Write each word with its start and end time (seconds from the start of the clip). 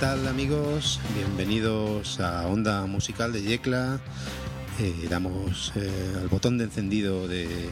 Hola, 0.00 0.08
¿qué 0.08 0.16
tal 0.16 0.28
amigos? 0.28 0.98
Bienvenidos 1.14 2.20
a 2.20 2.46
Onda 2.46 2.86
Musical 2.86 3.34
de 3.34 3.42
Yecla. 3.42 4.00
Eh, 4.78 5.06
damos 5.10 5.72
eh, 5.76 5.90
al 6.16 6.28
botón 6.28 6.56
de 6.56 6.64
encendido 6.64 7.28
de, 7.28 7.68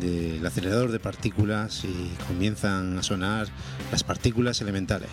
del 0.00 0.46
acelerador 0.46 0.90
de 0.90 0.98
partículas 0.98 1.84
y 1.84 2.10
comienzan 2.26 2.98
a 2.98 3.02
sonar 3.02 3.48
las 3.90 4.02
partículas 4.02 4.62
elementales. 4.62 5.10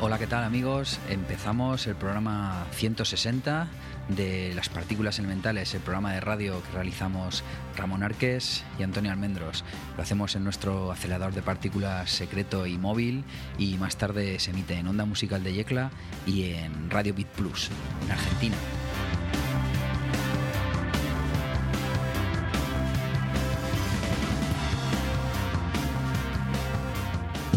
Hola, 0.00 0.18
¿qué 0.18 0.26
tal 0.26 0.42
amigos? 0.42 0.98
Empezamos 1.08 1.86
el 1.86 1.94
programa 1.94 2.66
160 2.72 3.68
de 4.08 4.52
las 4.54 4.68
partículas 4.68 5.18
elementales, 5.18 5.74
el 5.74 5.80
programa 5.80 6.12
de 6.12 6.20
radio 6.20 6.62
que 6.62 6.72
realizamos 6.72 7.42
Ramón 7.76 8.02
Arques 8.02 8.64
y 8.78 8.82
Antonio 8.82 9.12
Almendros. 9.12 9.64
Lo 9.96 10.02
hacemos 10.02 10.36
en 10.36 10.44
nuestro 10.44 10.92
acelerador 10.92 11.32
de 11.34 11.42
partículas 11.42 12.10
secreto 12.10 12.66
y 12.66 12.78
móvil 12.78 13.24
y 13.58 13.76
más 13.78 13.96
tarde 13.96 14.38
se 14.38 14.50
emite 14.50 14.74
en 14.74 14.86
Onda 14.86 15.04
Musical 15.04 15.42
de 15.42 15.54
Yecla 15.54 15.90
y 16.26 16.50
en 16.50 16.90
Radio 16.90 17.14
Beat 17.14 17.28
Plus, 17.28 17.70
en 18.04 18.12
Argentina. 18.12 18.56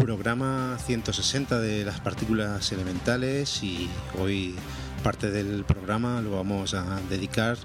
Programa 0.00 0.78
160 0.78 1.60
de 1.60 1.84
las 1.84 2.00
partículas 2.00 2.72
elementales 2.72 3.62
y 3.62 3.90
hoy 4.18 4.56
parte 5.02 5.30
del 5.30 5.64
programa 5.64 6.20
lo 6.20 6.32
vamos 6.32 6.74
a 6.74 7.00
dedicar 7.08 7.56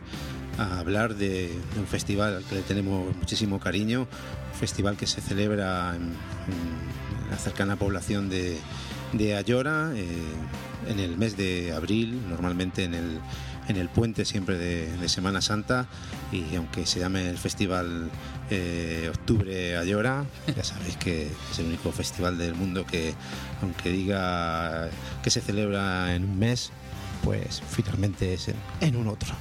a 0.58 0.80
hablar 0.80 1.16
de, 1.16 1.52
un 1.78 1.86
festival 1.86 2.38
al 2.38 2.44
que 2.44 2.56
le 2.56 2.62
tenemos 2.62 3.16
muchísimo 3.16 3.60
cariño, 3.60 4.02
un 4.02 4.60
festival 4.60 4.96
que 4.96 5.06
se 5.08 5.22
celebra 5.22 5.96
en, 5.96 6.14
la 7.30 7.38
cercana 7.38 7.76
población 7.76 8.30
de, 8.30 8.58
Ayora 9.36 9.92
eh, 9.96 10.06
en 10.90 11.00
el 11.00 11.18
mes 11.18 11.38
de 11.38 11.74
abril, 11.74 12.22
normalmente 12.28 12.84
en 12.84 12.94
el, 12.94 13.20
en 13.68 13.78
el 13.78 13.90
puente 13.90 14.26
siempre 14.26 14.58
de, 14.58 15.10
Semana 15.10 15.42
Santa 15.42 15.88
y 16.32 16.56
aunque 16.56 16.86
se 16.86 17.00
llame 17.00 17.30
el 17.30 17.38
festival 17.38 18.10
eh, 18.50 19.10
Octubre 19.10 19.78
Ayora, 19.78 20.26
ya 20.56 20.64
sabéis 20.64 20.98
que 20.98 21.28
es 21.52 21.60
el 21.60 21.68
único 21.68 21.92
festival 21.92 22.38
del 22.38 22.56
mundo 22.56 22.86
que 22.86 23.14
aunque 23.62 23.90
diga 23.90 24.90
que 25.24 25.30
se 25.30 25.42
celebra 25.42 26.16
en 26.16 26.24
un 26.24 26.40
mes, 26.40 26.72
pues 27.26 27.62
finalmente 27.68 28.36
es 28.36 28.52
en, 28.82 28.96
un 28.96 29.08
otro. 29.08 29.34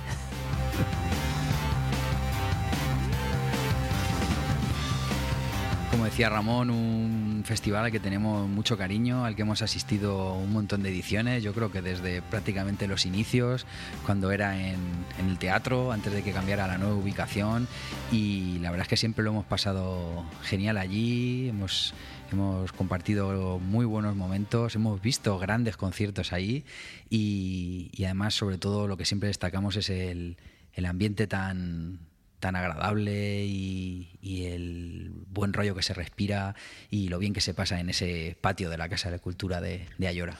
Como 5.90 6.06
decía 6.06 6.30
Ramón, 6.30 6.70
un 6.70 7.42
festival 7.44 7.84
al 7.84 7.92
que 7.92 8.00
tenemos 8.00 8.48
mucho 8.48 8.78
cariño, 8.78 9.26
al 9.26 9.36
que 9.36 9.42
hemos 9.42 9.60
asistido 9.60 10.32
un 10.32 10.52
montón 10.52 10.82
de 10.82 10.88
ediciones, 10.88 11.42
yo 11.42 11.52
creo 11.52 11.70
que 11.70 11.82
desde 11.82 12.22
prácticamente 12.22 12.88
los 12.88 13.04
inicios, 13.04 13.66
cuando 14.06 14.32
era 14.32 14.58
en, 14.58 14.80
en, 15.20 15.28
el 15.28 15.38
teatro, 15.38 15.92
antes 15.92 16.12
de 16.12 16.22
que 16.22 16.32
cambiara 16.32 16.66
la 16.66 16.78
nueva 16.78 16.94
ubicación, 16.94 17.68
y 18.10 18.58
la 18.60 18.70
verdad 18.70 18.86
es 18.86 18.88
que 18.88 18.96
siempre 18.96 19.22
lo 19.22 19.30
hemos 19.30 19.44
pasado 19.44 20.24
genial 20.42 20.78
allí, 20.78 21.50
hemos 21.50 21.94
hemos 22.34 22.72
compartido 22.72 23.58
muy 23.60 23.86
buenos 23.86 24.16
momentos, 24.16 24.74
hemos 24.74 25.00
visto 25.00 25.38
grandes 25.38 25.76
conciertos 25.76 26.32
ahí 26.32 26.64
y, 27.08 27.90
además 28.04 28.34
sobre 28.34 28.58
todo 28.58 28.88
lo 28.88 28.96
que 28.96 29.04
siempre 29.04 29.28
destacamos 29.28 29.76
es 29.76 29.88
el, 29.88 30.36
ambiente 30.84 31.26
tan, 31.26 32.00
tan 32.40 32.56
agradable 32.56 33.44
y, 33.44 34.10
el 34.46 35.12
buen 35.28 35.52
rollo 35.52 35.74
que 35.74 35.82
se 35.82 35.94
respira 35.94 36.54
y 36.90 37.08
lo 37.08 37.18
bien 37.18 37.32
que 37.32 37.40
se 37.40 37.54
pasa 37.54 37.80
en 37.80 37.88
ese 37.88 38.36
patio 38.40 38.68
de 38.68 38.78
la 38.78 38.88
Casa 38.88 39.10
de 39.10 39.18
Cultura 39.18 39.60
de, 39.60 39.86
Ayora. 40.06 40.38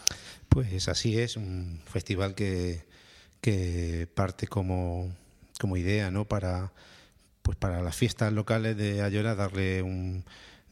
Pues 0.49 0.89
así 0.89 1.19
es, 1.19 1.37
un 1.37 1.81
festival 1.87 2.35
que, 2.35 2.85
que 3.41 4.09
parte 4.15 4.47
como, 4.47 5.15
como 5.61 5.77
idea 5.77 6.11
¿no? 6.11 6.27
para, 6.27 6.73
pues 7.43 7.57
para 7.57 7.83
las 7.83 7.97
fiestas 7.97 8.33
locales 8.33 8.77
de 8.77 9.03
Ayora 9.03 9.35
darle 9.35 9.83
un 9.83 10.25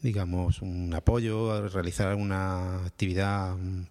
digamos, 0.03 0.63
un 0.63 0.93
apoyo, 0.95 1.53
a 1.53 1.69
realizar 1.69 2.09
alguna 2.09 2.85
actividad 2.85 3.57
mm, 3.57 3.85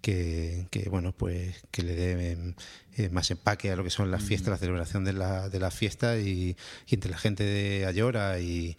que, 0.00 0.86
bueno, 0.88 1.12
pues 1.12 1.64
que 1.72 1.82
le 1.82 1.94
dé 1.94 2.54
eh, 2.96 3.08
más 3.10 3.30
empaque 3.30 3.72
a 3.72 3.76
lo 3.76 3.82
que 3.82 3.90
son 3.90 4.10
las 4.10 4.22
fiestas, 4.22 4.50
la 4.50 4.58
celebración 4.58 5.04
de 5.04 5.12
la, 5.12 5.48
de 5.48 5.58
las 5.58 5.74
fiestas 5.74 6.20
y, 6.20 6.56
entre 6.88 7.10
la 7.10 7.18
gente 7.18 7.42
de 7.42 7.86
Ayora 7.86 8.38
y, 8.38 8.76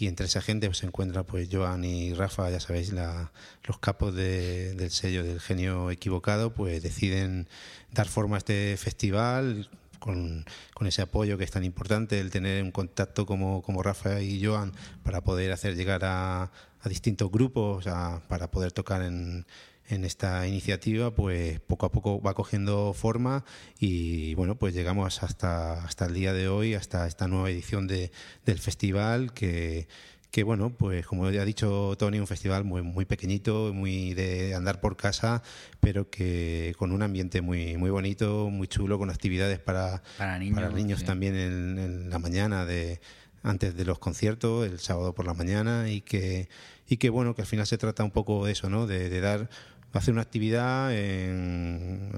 entre 0.00 0.26
esa 0.26 0.40
gente 0.40 0.68
pues, 0.68 0.78
se 0.78 0.86
encuentra 0.86 1.24
pues 1.24 1.48
Joan 1.50 1.84
y 1.84 2.14
Rafa, 2.14 2.48
ya 2.50 2.60
sabéis, 2.60 2.92
la, 2.92 3.32
los 3.64 3.80
capos 3.80 4.14
del 4.14 4.90
sello 4.92 5.24
del 5.24 5.40
genio 5.40 5.90
equivocado, 5.90 6.54
pues 6.54 6.80
deciden 6.84 7.48
dar 7.92 8.06
forma 8.06 8.36
a 8.36 8.38
este 8.38 8.76
festival 8.76 9.68
con, 9.98 10.44
ese 10.86 11.02
apoyo 11.02 11.38
que 11.38 11.44
es 11.44 11.50
tan 11.50 11.64
importante, 11.64 12.20
el 12.20 12.30
tener 12.30 12.62
un 12.62 12.70
contacto 12.70 13.26
como, 13.26 13.62
como 13.62 13.82
Rafa 13.82 14.20
y 14.20 14.44
Joan 14.44 14.72
para 15.02 15.22
poder 15.22 15.52
hacer 15.52 15.76
llegar 15.76 16.02
a, 16.04 16.50
distintos 16.84 17.30
grupos, 17.30 17.84
para 18.28 18.50
poder 18.50 18.72
tocar 18.72 19.02
en, 19.02 19.44
en 19.88 20.04
esta 20.04 20.46
iniciativa, 20.46 21.14
pues 21.14 21.60
poco 21.60 21.86
a 21.86 21.92
poco 21.92 22.20
va 22.20 22.34
cogiendo 22.34 22.92
forma 22.92 23.44
y 23.78 24.34
bueno, 24.34 24.56
pues 24.58 24.74
llegamos 24.74 25.22
hasta, 25.22 25.84
hasta 25.84 26.06
el 26.06 26.14
día 26.14 26.32
de 26.32 26.48
hoy, 26.48 26.74
hasta 26.74 27.06
esta 27.06 27.26
nueva 27.26 27.50
edición 27.50 27.86
de, 27.86 28.10
del 28.44 28.58
festival 28.58 29.32
que 29.32 29.88
que 30.30 30.42
bueno, 30.42 30.70
pues 30.70 31.06
como 31.06 31.30
ya 31.30 31.42
ha 31.42 31.44
dicho 31.44 31.96
Tony, 31.98 32.18
un 32.18 32.26
festival 32.26 32.64
muy, 32.64 32.82
muy 32.82 33.04
pequeñito, 33.04 33.72
muy 33.72 34.14
de 34.14 34.54
andar 34.54 34.80
por 34.80 34.96
casa, 34.96 35.42
pero 35.80 36.10
que 36.10 36.74
con 36.78 36.92
un 36.92 37.02
ambiente 37.02 37.40
muy, 37.40 37.76
muy 37.76 37.90
bonito, 37.90 38.50
muy 38.50 38.68
chulo, 38.68 38.98
con 38.98 39.10
actividades 39.10 39.58
para, 39.58 40.02
para 40.18 40.38
niños, 40.38 41.04
también 41.04 41.34
en, 41.34 42.10
la 42.10 42.18
mañana 42.18 42.66
de 42.66 43.00
antes 43.42 43.76
de 43.76 43.84
los 43.84 43.98
conciertos, 43.98 44.66
el 44.66 44.80
sábado 44.80 45.14
por 45.14 45.24
la 45.24 45.32
mañana, 45.32 45.88
y 45.88 46.02
que, 46.02 46.48
y 46.88 46.98
que 46.98 47.08
bueno, 47.08 47.34
que 47.34 47.42
al 47.42 47.48
final 47.48 47.66
se 47.66 47.78
trata 47.78 48.04
un 48.04 48.10
poco 48.10 48.44
de 48.44 48.52
eso, 48.52 48.68
¿no? 48.68 48.86
de, 48.86 49.08
de 49.08 49.20
dar 49.20 49.48
hacer 49.92 50.12
una 50.12 50.22
actividad 50.22 50.90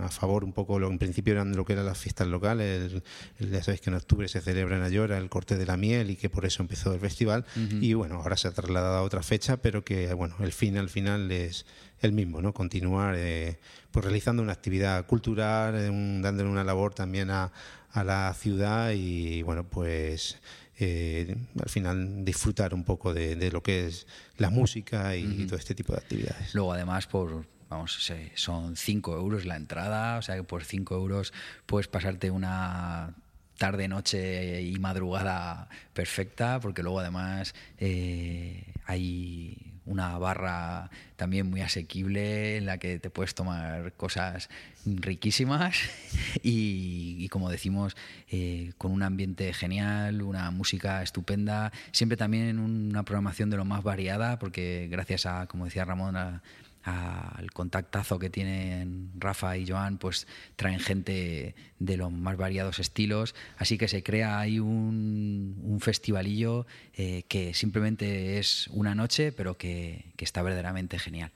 a 0.02 0.08
favor 0.08 0.44
un 0.44 0.52
poco, 0.52 0.78
lo, 0.78 0.90
en 0.90 0.98
principio 0.98 1.34
eran 1.34 1.56
lo 1.56 1.64
que 1.64 1.74
eran 1.74 1.86
las 1.86 1.98
fiestas 1.98 2.26
locales, 2.28 2.92
ya 3.38 3.62
sabéis 3.62 3.80
que 3.80 3.90
en 3.90 3.96
octubre 3.96 4.28
se 4.28 4.40
celebra 4.40 4.76
en 4.76 4.82
Ayora 4.82 5.18
el 5.18 5.28
corte 5.28 5.56
de 5.56 5.66
la 5.66 5.76
miel 5.76 6.10
y 6.10 6.16
que 6.16 6.28
por 6.28 6.44
eso 6.44 6.62
empezó 6.62 6.92
el 6.92 7.00
festival 7.00 7.44
y 7.80 7.94
bueno, 7.94 8.16
ahora 8.16 8.36
se 8.36 8.48
ha 8.48 8.52
trasladado 8.52 8.96
a 8.96 9.02
otra 9.02 9.22
fecha, 9.22 9.58
pero 9.58 9.84
que 9.84 10.12
bueno, 10.14 10.34
el 10.40 10.52
fin 10.52 10.76
al 10.78 10.88
final 10.88 11.30
es 11.30 11.64
el 12.00 12.12
mismo, 12.12 12.42
¿no? 12.42 12.52
Continuar 12.52 13.14
eh, 13.16 13.58
pues 13.90 14.04
realizando 14.04 14.42
una 14.42 14.52
actividad 14.52 15.06
cultural, 15.06 15.74
dándole 16.22 16.48
una 16.48 16.64
labor 16.64 16.94
también 16.94 17.30
a, 17.30 17.52
a 17.92 18.04
la 18.04 18.34
ciudad 18.34 18.92
y 18.92 19.42
bueno, 19.42 19.64
pues 19.64 20.38
eh, 20.78 21.36
al 21.62 21.68
final 21.68 22.24
disfrutar 22.24 22.72
un 22.72 22.84
poco 22.84 23.12
de, 23.12 23.50
lo 23.50 23.62
que 23.62 23.86
es 23.86 24.06
la 24.38 24.48
música 24.48 25.14
y 25.14 25.46
todo 25.46 25.58
este 25.58 25.74
tipo 25.74 25.92
de 25.92 25.98
actividades. 25.98 26.54
Luego 26.54 26.72
además 26.72 27.06
por 27.06 27.44
vamos, 27.70 28.12
son 28.34 28.76
5 28.76 29.16
euros 29.16 29.46
la 29.46 29.56
entrada, 29.56 30.18
o 30.18 30.22
sea 30.22 30.36
que 30.36 30.42
por 30.42 30.64
5 30.64 30.94
euros 30.94 31.32
puedes 31.66 31.88
pasarte 31.88 32.30
una 32.30 33.14
tarde, 33.56 33.88
noche 33.88 34.62
y 34.62 34.78
madrugada 34.78 35.68
perfecta, 35.92 36.60
porque 36.60 36.82
luego 36.82 37.00
además 37.00 37.54
eh, 37.78 38.64
hay 38.86 39.56
una 39.86 40.18
barra 40.18 40.90
también 41.16 41.48
muy 41.50 41.60
asequible 41.60 42.56
en 42.56 42.66
la 42.66 42.78
que 42.78 42.98
te 42.98 43.10
puedes 43.10 43.34
tomar 43.34 43.92
cosas 43.94 44.48
riquísimas 44.86 45.76
y, 46.42 47.28
como 47.28 47.50
decimos, 47.50 47.96
eh, 48.30 48.72
con 48.78 48.92
un 48.92 49.02
ambiente 49.02 49.52
genial, 49.52 50.22
una 50.22 50.50
música 50.50 51.02
estupenda, 51.02 51.70
siempre 51.92 52.16
también 52.16 52.58
una 52.58 53.04
programación 53.04 53.50
de 53.50 53.58
lo 53.58 53.64
más 53.64 53.82
variada, 53.82 54.38
porque 54.38 54.88
gracias 54.90 55.26
a, 55.26 55.46
como 55.46 55.66
decía 55.66 55.84
Ramón, 55.84 56.16
a, 56.16 56.42
al 56.82 57.50
contactazo 57.52 58.18
que 58.18 58.30
tienen 58.30 59.10
Rafa 59.18 59.56
y 59.56 59.66
Joan, 59.66 59.98
pues 59.98 60.26
traen 60.56 60.80
gente 60.80 61.54
de 61.78 61.96
los 61.96 62.10
más 62.10 62.36
variados 62.36 62.78
estilos. 62.78 63.34
Así 63.58 63.76
que 63.76 63.88
se 63.88 64.02
crea 64.02 64.38
ahí 64.38 64.58
un, 64.58 65.78
festivalillo 65.80 66.66
eh, 66.94 67.24
que 67.28 67.54
simplemente 67.54 68.38
es 68.38 68.68
una 68.68 68.94
noche, 68.94 69.32
pero 69.32 69.56
que, 69.56 70.12
está 70.18 70.42
verdaderamente 70.42 70.98
genial. 70.98 71.30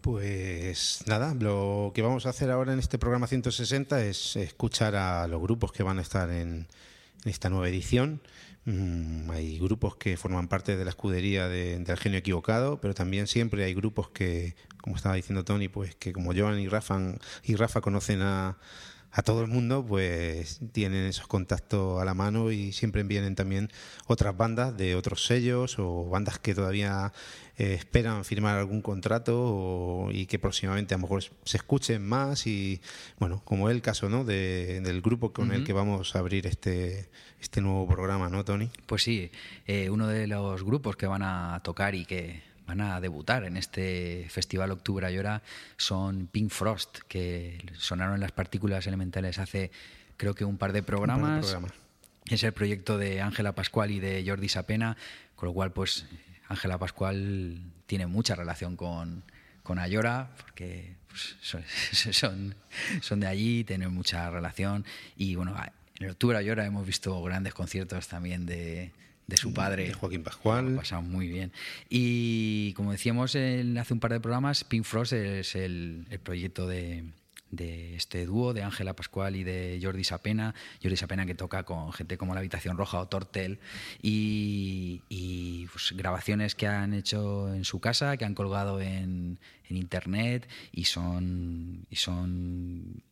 Pues 0.00 1.02
nada, 1.06 1.34
lo 1.34 1.92
que 1.94 2.02
vamos 2.02 2.26
a 2.26 2.30
hacer 2.30 2.50
ahora 2.50 2.72
en 2.72 2.78
este 2.78 2.98
programa 2.98 3.26
160 3.26 4.02
es 4.04 4.36
escuchar 4.36 4.94
a 4.94 5.26
los 5.26 5.42
grupos 5.42 5.72
que 5.72 5.82
van 5.82 5.98
a 5.98 6.02
estar 6.02 6.30
en 6.30 6.66
esta 7.24 7.50
nueva 7.50 7.68
edición. 7.68 8.20
Mm, 8.66 9.30
hay 9.30 9.58
grupos 9.60 9.94
que 9.96 10.16
forman 10.16 10.48
parte 10.48 10.76
de 10.76 10.84
la 10.84 10.90
escudería 10.90 11.48
de, 11.48 11.78
del 11.78 11.96
genio 11.98 12.18
equivocado, 12.18 12.80
pero 12.80 12.94
también 12.94 13.28
siempre 13.28 13.62
hay 13.64 13.74
grupos 13.74 14.08
que, 14.10 14.56
como 14.82 14.96
estaba 14.96 15.14
diciendo 15.14 15.44
Tony, 15.44 15.68
pues 15.68 15.94
que 15.94 16.12
como 16.12 16.34
Joan 16.34 16.58
y 16.58 16.68
Rafa, 16.68 17.00
y 17.44 17.54
Rafa 17.54 17.80
conocen 17.80 18.22
a, 18.22 18.58
a 19.16 19.22
todo 19.22 19.40
el 19.40 19.48
mundo, 19.48 19.82
pues 19.82 20.60
tienen 20.72 21.06
esos 21.06 21.26
contactos 21.26 22.02
a 22.02 22.04
la 22.04 22.12
mano 22.12 22.52
y 22.52 22.72
siempre 22.72 23.02
vienen 23.02 23.34
también 23.34 23.70
otras 24.06 24.36
bandas 24.36 24.76
de 24.76 24.94
otros 24.94 25.24
sellos 25.24 25.78
o 25.78 26.04
bandas 26.10 26.38
que 26.38 26.54
todavía 26.54 27.14
eh, 27.56 27.72
esperan 27.72 28.26
firmar 28.26 28.58
algún 28.58 28.82
contrato 28.82 30.08
y 30.12 30.26
que 30.26 30.38
próximamente 30.38 30.92
a 30.92 30.98
lo 30.98 31.02
mejor 31.04 31.24
se 31.44 31.56
escuchen 31.56 32.06
más 32.06 32.46
y 32.46 32.82
bueno, 33.18 33.40
como 33.46 33.70
es 33.70 33.74
el 33.74 33.80
caso 33.80 34.10
¿no? 34.10 34.22
del 34.22 35.00
grupo 35.00 35.32
con 35.32 35.50
el 35.50 35.64
que 35.64 35.72
vamos 35.72 36.14
a 36.14 36.18
abrir 36.18 36.46
este, 36.46 37.08
este 37.40 37.62
nuevo 37.62 37.88
programa, 37.88 38.28
¿no, 38.28 38.44
Tony? 38.44 38.68
Pues 38.84 39.02
sí, 39.02 39.30
eh, 39.66 39.88
uno 39.88 40.08
de 40.08 40.26
los 40.26 40.62
grupos 40.62 40.96
que 40.96 41.06
van 41.06 41.22
a 41.22 41.58
tocar 41.64 41.94
y 41.94 42.04
que 42.04 42.42
van 42.66 42.80
a 42.80 43.00
debutar 43.00 43.44
en 43.44 43.56
este 43.56 44.26
Festival 44.28 44.70
Octubre 44.70 45.12
Llora 45.12 45.42
son 45.76 46.26
Pink 46.26 46.50
Frost, 46.50 46.98
que 47.08 47.64
sonaron 47.74 48.14
en 48.14 48.20
las 48.20 48.32
partículas 48.32 48.86
elementales 48.86 49.38
hace 49.38 49.70
creo 50.16 50.34
que 50.34 50.44
un 50.44 50.58
par 50.58 50.72
de 50.72 50.82
programas. 50.82 51.56
Es 52.28 52.42
el 52.42 52.52
proyecto 52.52 52.98
de 52.98 53.20
Ángela 53.20 53.54
Pascual 53.54 53.92
y 53.92 54.00
de 54.00 54.24
Jordi 54.26 54.48
Sapena, 54.48 54.96
con 55.36 55.48
lo 55.48 55.52
cual 55.52 55.72
pues 55.72 56.06
Ángela 56.48 56.76
Pascual 56.76 57.60
tiene 57.86 58.06
mucha 58.08 58.34
relación 58.34 58.76
con, 58.76 59.22
con 59.62 59.78
Ayora, 59.78 60.30
porque 60.40 60.96
pues, 61.06 61.36
son, 62.12 62.54
son, 63.00 63.20
de 63.20 63.26
allí, 63.28 63.62
tienen 63.62 63.92
mucha 63.92 64.28
relación. 64.30 64.84
Y 65.16 65.36
bueno, 65.36 65.54
en 66.00 66.10
Octubre 66.10 66.36
Ayora 66.36 66.66
hemos 66.66 66.84
visto 66.84 67.22
grandes 67.22 67.54
conciertos 67.54 68.08
también 68.08 68.44
de, 68.44 68.90
de 69.26 69.36
su 69.36 69.52
padre. 69.52 69.92
Joaquín 69.92 70.22
Pascual. 70.22 70.74
Ha 70.74 70.76
pasado 70.80 71.02
muy 71.02 71.28
bien. 71.28 71.52
Y 71.88 72.72
como 72.74 72.92
decíamos 72.92 73.30
hace 73.30 73.92
un 73.92 74.00
par 74.00 74.12
de 74.12 74.20
programas, 74.20 74.64
Pink 74.64 74.84
Frost 74.84 75.12
es 75.12 75.54
el, 75.56 76.06
proyecto 76.22 76.66
de, 76.66 77.04
este 77.96 78.26
dúo 78.26 78.52
de 78.52 78.62
Ángela 78.62 78.94
Pascual 78.94 79.34
y 79.36 79.42
de 79.42 79.80
Jordi 79.82 80.04
Sapena. 80.04 80.54
Jordi 80.80 80.96
Sapena 80.96 81.26
que 81.26 81.34
toca 81.34 81.64
con 81.64 81.92
gente 81.92 82.16
como 82.16 82.34
La 82.34 82.40
Habitación 82.40 82.76
Roja 82.76 83.00
o 83.00 83.08
Tortel 83.08 83.58
y, 84.00 85.66
pues, 85.72 85.92
grabaciones 85.96 86.54
que 86.54 86.68
han 86.68 86.94
hecho 86.94 87.52
en 87.52 87.64
su 87.64 87.80
casa, 87.80 88.16
que 88.16 88.24
han 88.24 88.34
colgado 88.34 88.80
en, 88.80 89.38
internet 89.68 90.48
y 90.70 90.84
son, 90.84 91.84
y 91.90 91.96
son, 91.96 93.02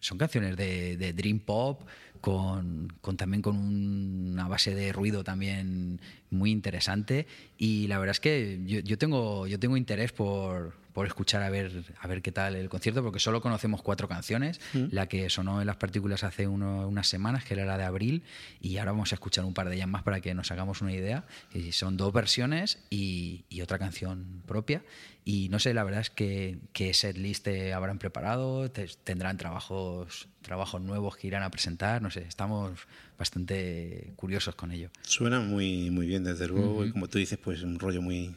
son 0.00 0.18
canciones 0.18 0.56
de, 0.56 0.96
de 0.96 1.12
Dream 1.12 1.38
Pop 1.38 1.82
con, 2.22 2.88
también 3.16 3.42
con 3.42 3.56
una 3.56 4.48
base 4.48 4.74
de 4.74 4.92
ruido 4.92 5.24
también 5.24 6.00
muy 6.30 6.50
interesante. 6.50 7.26
Y 7.58 7.88
la 7.88 7.98
verdad 7.98 8.12
es 8.12 8.20
que 8.20 8.60
yo, 8.64 8.96
tengo 8.96 9.46
yo 9.46 9.58
tengo 9.58 9.76
interés 9.76 10.12
por, 10.12 10.72
por 10.92 11.06
escuchar 11.06 11.42
a 11.42 11.50
ver 11.50 11.84
a 12.00 12.06
ver 12.06 12.22
qué 12.22 12.32
tal 12.32 12.56
el 12.56 12.68
concierto 12.68 13.02
porque 13.02 13.18
solo 13.18 13.40
conocemos 13.40 13.82
cuatro 13.82 14.08
canciones 14.08 14.60
mm. 14.74 14.86
la 14.90 15.06
que 15.06 15.30
sonó 15.30 15.60
en 15.60 15.66
las 15.66 15.76
partículas 15.76 16.24
hace 16.24 16.46
unas 16.46 17.08
semanas 17.08 17.44
que 17.44 17.54
era 17.54 17.64
la 17.64 17.78
de 17.78 17.84
abril 17.84 18.22
y 18.60 18.76
ahora 18.78 18.92
vamos 18.92 19.12
a 19.12 19.16
escuchar 19.16 19.44
un 19.44 19.54
par 19.54 19.68
de 19.68 19.76
ellas 19.76 19.88
más 19.88 20.02
para 20.02 20.20
que 20.20 20.34
nos 20.34 20.50
hagamos 20.50 20.82
una 20.82 20.92
idea 20.92 21.24
y 21.54 21.72
son 21.72 21.96
dos 21.96 22.12
versiones 22.12 22.78
y, 22.90 23.44
y 23.48 23.62
otra 23.62 23.78
canción 23.78 24.42
propia 24.46 24.82
y 25.24 25.48
no 25.50 25.60
sé, 25.60 25.72
la 25.72 25.84
verdad 25.84 26.00
es 26.00 26.10
que, 26.10 26.58
que 26.72 26.94
setlist 26.94 27.46
habrán 27.72 27.98
preparado, 27.98 28.70
tendrán 28.70 29.36
trabajos, 29.36 30.28
trabajos 30.42 30.80
nuevos 30.80 31.16
que 31.16 31.28
irán 31.28 31.44
a 31.44 31.50
presentar, 31.50 32.02
no 32.02 32.10
sé, 32.10 32.22
estamos 32.22 32.72
bastante 33.16 34.12
curiosos 34.16 34.56
con 34.56 34.72
ello. 34.72 34.90
Suena 35.02 35.38
muy, 35.38 35.90
muy 35.90 36.08
bien, 36.08 36.24
desde 36.24 36.48
luego, 36.48 36.84
y 36.84 36.90
como 36.90 37.06
tú 37.08 37.18
dices, 37.18 37.38
pues 37.38 37.62
un 37.62 37.78
rollo 37.78 38.02
muy, 38.02 38.34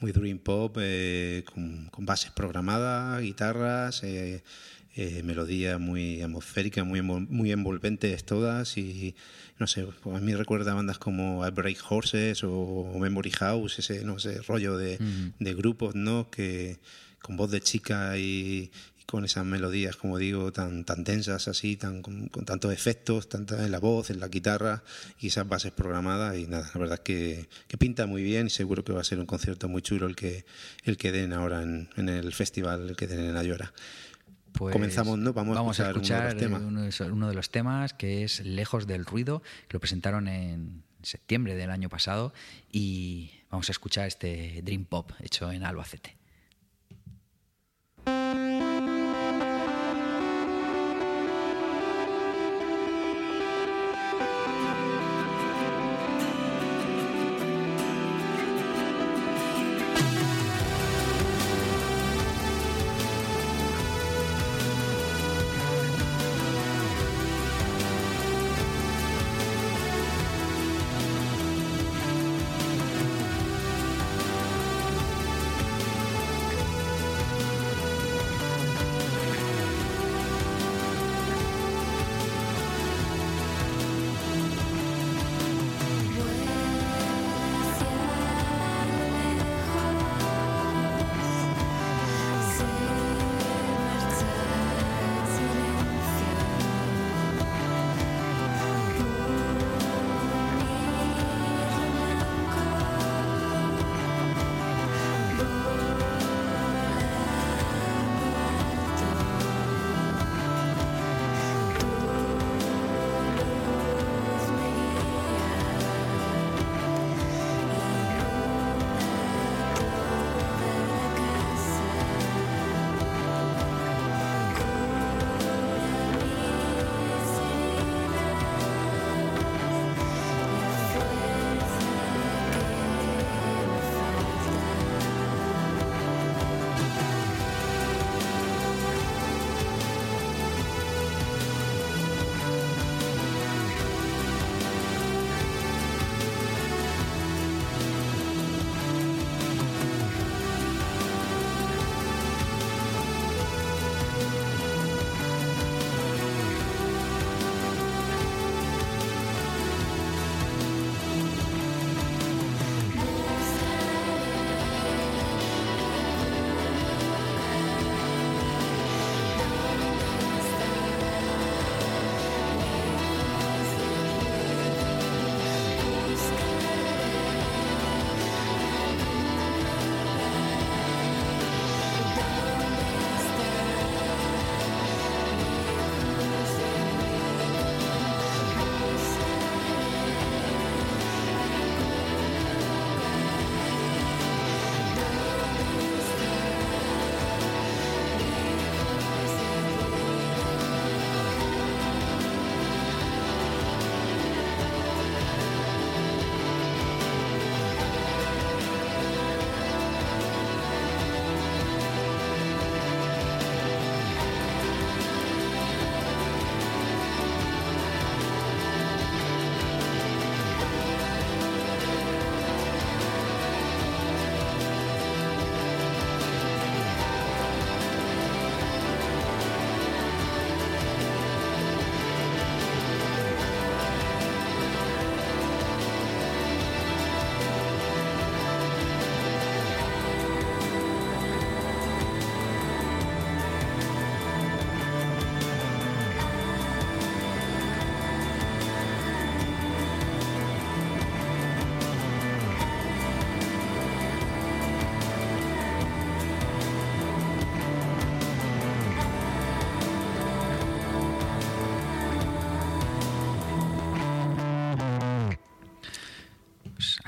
muy 0.00 0.12
dream 0.12 0.38
pop, 0.38 0.76
eh, 0.80 1.44
con, 1.52 1.90
bases 1.98 2.30
programadas, 2.30 3.20
guitarras, 3.22 4.02
eh, 4.02 4.42
eh, 4.94 5.22
melodías 5.22 5.78
muy 5.78 6.22
atmosféricas, 6.22 6.84
muy, 6.84 7.02
muy 7.02 7.52
envolventes 7.52 8.24
todas 8.24 8.78
y 8.78 9.14
no 9.58 9.66
sé, 9.66 9.86
pues 10.02 10.16
a 10.16 10.20
mí 10.20 10.34
recuerda 10.34 10.74
bandas 10.74 10.98
como 10.98 11.40
Break 11.50 11.78
Horses 11.88 12.42
o 12.44 12.92
Memory 12.98 13.30
House, 13.30 13.78
ese, 13.78 14.04
no 14.04 14.18
sé, 14.18 14.40
rollo 14.42 14.76
de, 14.76 14.98
de 15.38 15.54
grupos, 15.54 15.94
¿no? 15.94 16.30
Que 16.30 16.78
con 17.20 17.36
voz 17.36 17.50
de 17.50 17.60
chica 17.60 18.16
y, 18.18 18.70
con 19.06 19.24
esas 19.24 19.44
melodías, 19.44 19.96
como 19.96 20.18
digo, 20.18 20.52
tan, 20.52 20.84
tan 20.84 21.04
densas 21.04 21.46
así, 21.46 21.76
tan, 21.76 22.02
con, 22.02 22.28
tantos 22.28 22.72
efectos, 22.72 23.28
tanta 23.28 23.64
en 23.64 23.70
la 23.70 23.78
voz, 23.78 24.10
en 24.10 24.18
la 24.18 24.28
guitarra 24.28 24.82
y 25.20 25.28
esas 25.28 25.48
bases 25.48 25.72
programadas 25.72 26.36
y 26.36 26.46
nada, 26.46 26.68
la 26.74 26.80
verdad 26.80 26.94
es 26.94 27.04
que, 27.04 27.48
que, 27.68 27.78
pinta 27.78 28.06
muy 28.06 28.24
bien 28.24 28.48
y 28.48 28.50
seguro 28.50 28.84
que 28.84 28.92
va 28.92 29.00
a 29.00 29.04
ser 29.04 29.20
un 29.20 29.26
concierto 29.26 29.68
muy 29.68 29.80
chulo 29.80 30.06
el 30.06 30.16
que, 30.16 30.44
el 30.84 30.96
que 30.96 31.12
den 31.12 31.32
ahora 31.32 31.62
en, 31.62 31.88
en 31.96 32.08
el 32.08 32.32
festival, 32.32 32.90
el 32.90 32.96
que 32.96 33.06
den 33.06 33.20
en 33.20 33.36
Ayora. 33.36 33.72
Pues 34.52 34.72
Comenzamos, 34.72 35.18
¿no? 35.18 35.32
Vamos, 35.34 35.80
a 35.80 35.88
escuchar, 35.90 36.34
uno, 36.34 36.82
de 36.82 37.10
uno, 37.12 37.28
de 37.28 37.34
los 37.34 37.50
temas 37.50 37.92
que 37.92 38.24
es 38.24 38.40
Lejos 38.40 38.86
del 38.86 39.04
Ruido, 39.04 39.42
que 39.68 39.74
lo 39.74 39.80
presentaron 39.80 40.28
en 40.28 40.82
septiembre 41.02 41.54
del 41.54 41.70
año 41.70 41.90
pasado 41.90 42.32
y 42.72 43.32
vamos 43.50 43.68
a 43.68 43.72
escuchar 43.72 44.06
este 44.06 44.62
Dream 44.64 44.86
Pop 44.86 45.12
hecho 45.20 45.52
en 45.52 45.62
Albacete. 45.62 46.16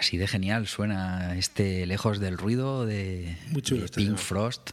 Así 0.08 0.16
de 0.16 0.26
genial 0.26 0.66
suena 0.66 1.36
este 1.36 1.84
Lejos 1.84 2.18
del 2.18 2.38
Ruido 2.38 2.86
de, 2.86 3.36
Pink 3.94 4.16
Frost. 4.16 4.70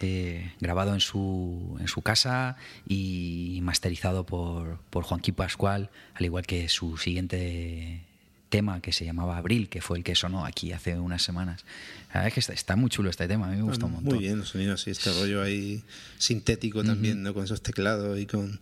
Eh, 0.00 0.52
grabado 0.58 0.92
en 0.92 0.98
su, 0.98 1.76
en 1.78 1.86
su 1.86 2.02
casa 2.02 2.56
y 2.86 3.60
masterizado 3.62 4.26
por, 4.26 4.80
por 4.90 5.04
Juanqui 5.04 5.30
Pascual, 5.30 5.90
al 6.14 6.24
igual 6.24 6.44
que 6.44 6.68
su 6.68 6.98
siguiente 6.98 8.02
tema 8.48 8.80
que 8.80 8.92
se 8.92 9.04
llamaba 9.04 9.36
Abril, 9.36 9.68
que 9.68 9.80
fue 9.80 9.98
el 9.98 10.04
que 10.04 10.16
sonó 10.16 10.44
aquí 10.44 10.72
hace 10.72 10.98
unas 10.98 11.22
semanas. 11.22 11.64
La 12.08 12.22
verdad 12.22 12.36
es 12.36 12.46
que 12.46 12.52
está, 12.52 12.74
muy 12.74 12.90
chulo 12.90 13.08
este 13.10 13.28
tema, 13.28 13.46
a 13.46 13.50
mí 13.50 13.56
me 13.56 13.62
gusta 13.62 13.86
un 13.86 13.92
montón. 13.92 14.14
Muy 14.16 14.24
bien, 14.24 14.38
los 14.38 14.48
sonidos 14.48 14.80
así, 14.80 14.90
este 14.90 15.12
rollo 15.12 15.40
ahí 15.40 15.84
sintético 16.18 16.82
también, 16.82 17.22
¿no? 17.22 17.32
Con 17.32 17.44
esos 17.44 17.62
teclados 17.62 18.18
y 18.18 18.26
con 18.26 18.58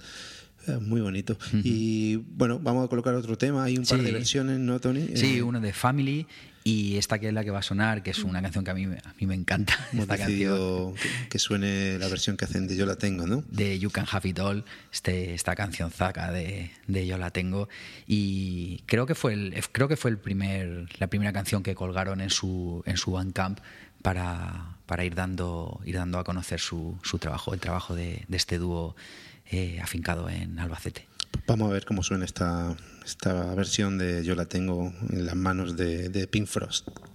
muy 0.80 1.00
bonito. 1.00 1.38
Y 1.52 2.16
bueno, 2.16 2.58
vamos 2.58 2.84
a 2.84 2.88
colocar 2.88 3.14
otro 3.14 3.36
tema. 3.36 3.64
Hay 3.64 3.78
un 3.78 3.84
par 3.84 4.02
de 4.02 4.12
versiones, 4.12 4.58
¿no, 4.58 4.80
Tony? 4.80 5.16
Sí, 5.16 5.38
eh, 5.38 5.42
uno 5.42 5.60
de 5.60 5.72
Family 5.72 6.26
y 6.64 6.96
esta 6.96 7.18
que 7.18 7.28
es 7.28 7.34
la 7.34 7.42
que 7.42 7.50
va 7.50 7.58
a 7.58 7.62
sonar, 7.62 8.02
que 8.02 8.10
es 8.10 8.20
una 8.20 8.40
canción 8.40 8.64
que 8.64 8.70
a 8.70 8.74
mí, 8.74 8.84
a 8.84 9.14
mí 9.18 9.26
me 9.26 9.34
encanta. 9.34 9.74
Hemos 9.92 10.04
esta 10.04 10.18
canción. 10.18 10.94
Que, 11.28 11.38
suene 11.38 11.98
la 11.98 12.08
versión 12.08 12.36
que 12.36 12.44
hacen 12.44 12.68
de 12.68 12.76
Yo 12.76 12.86
la 12.86 12.96
tengo, 12.96 13.26
¿no? 13.26 13.42
De 13.48 13.78
You 13.78 13.90
Can 13.90 14.06
Have 14.10 14.28
It 14.28 14.38
All, 14.38 14.64
este, 14.92 15.34
esta 15.34 15.56
canción 15.56 15.90
zaca 15.90 16.30
de, 16.30 16.70
de, 16.86 17.06
Yo 17.06 17.18
la 17.18 17.30
tengo. 17.30 17.68
Y 18.06 18.82
creo 18.86 19.06
que 19.06 19.14
fue, 19.14 19.32
el, 19.34 19.54
creo 19.72 19.88
que 19.88 19.96
fue 19.96 20.10
el 20.10 20.18
primer, 20.18 20.86
la 20.98 21.08
primera 21.08 21.32
canción 21.32 21.62
que 21.62 21.74
colgaron 21.74 22.20
en 22.20 22.30
su, 22.30 22.82
en 22.86 22.96
su 22.96 23.12
Bandcamp 23.12 23.58
para, 24.02 24.76
para 24.86 25.04
ir, 25.04 25.14
dando, 25.14 25.80
ir 25.84 25.96
dando 25.96 26.18
a 26.18 26.24
conocer 26.24 26.60
su, 26.60 26.96
su 27.02 27.18
trabajo, 27.18 27.54
el 27.54 27.60
trabajo 27.60 27.94
de, 27.96 28.24
de 28.28 28.36
este 28.36 28.58
dúo 28.58 28.94
eh, 29.52 29.78
afincado 29.82 30.30
en 30.30 30.58
Albacete. 30.58 31.06
Vamos 31.46 31.68
a 31.68 31.74
ver 31.74 31.84
cómo 31.84 32.02
suena 32.02 32.24
esta, 32.24 32.74
esta 33.04 33.54
versión 33.54 33.98
de 33.98 34.24
Yo 34.24 34.34
la 34.34 34.46
tengo 34.46 34.94
en 35.10 35.26
las 35.26 35.36
manos 35.36 35.76
de, 35.76 36.08
de 36.08 36.26
Pink 36.26 36.46
Frost. 36.46 36.88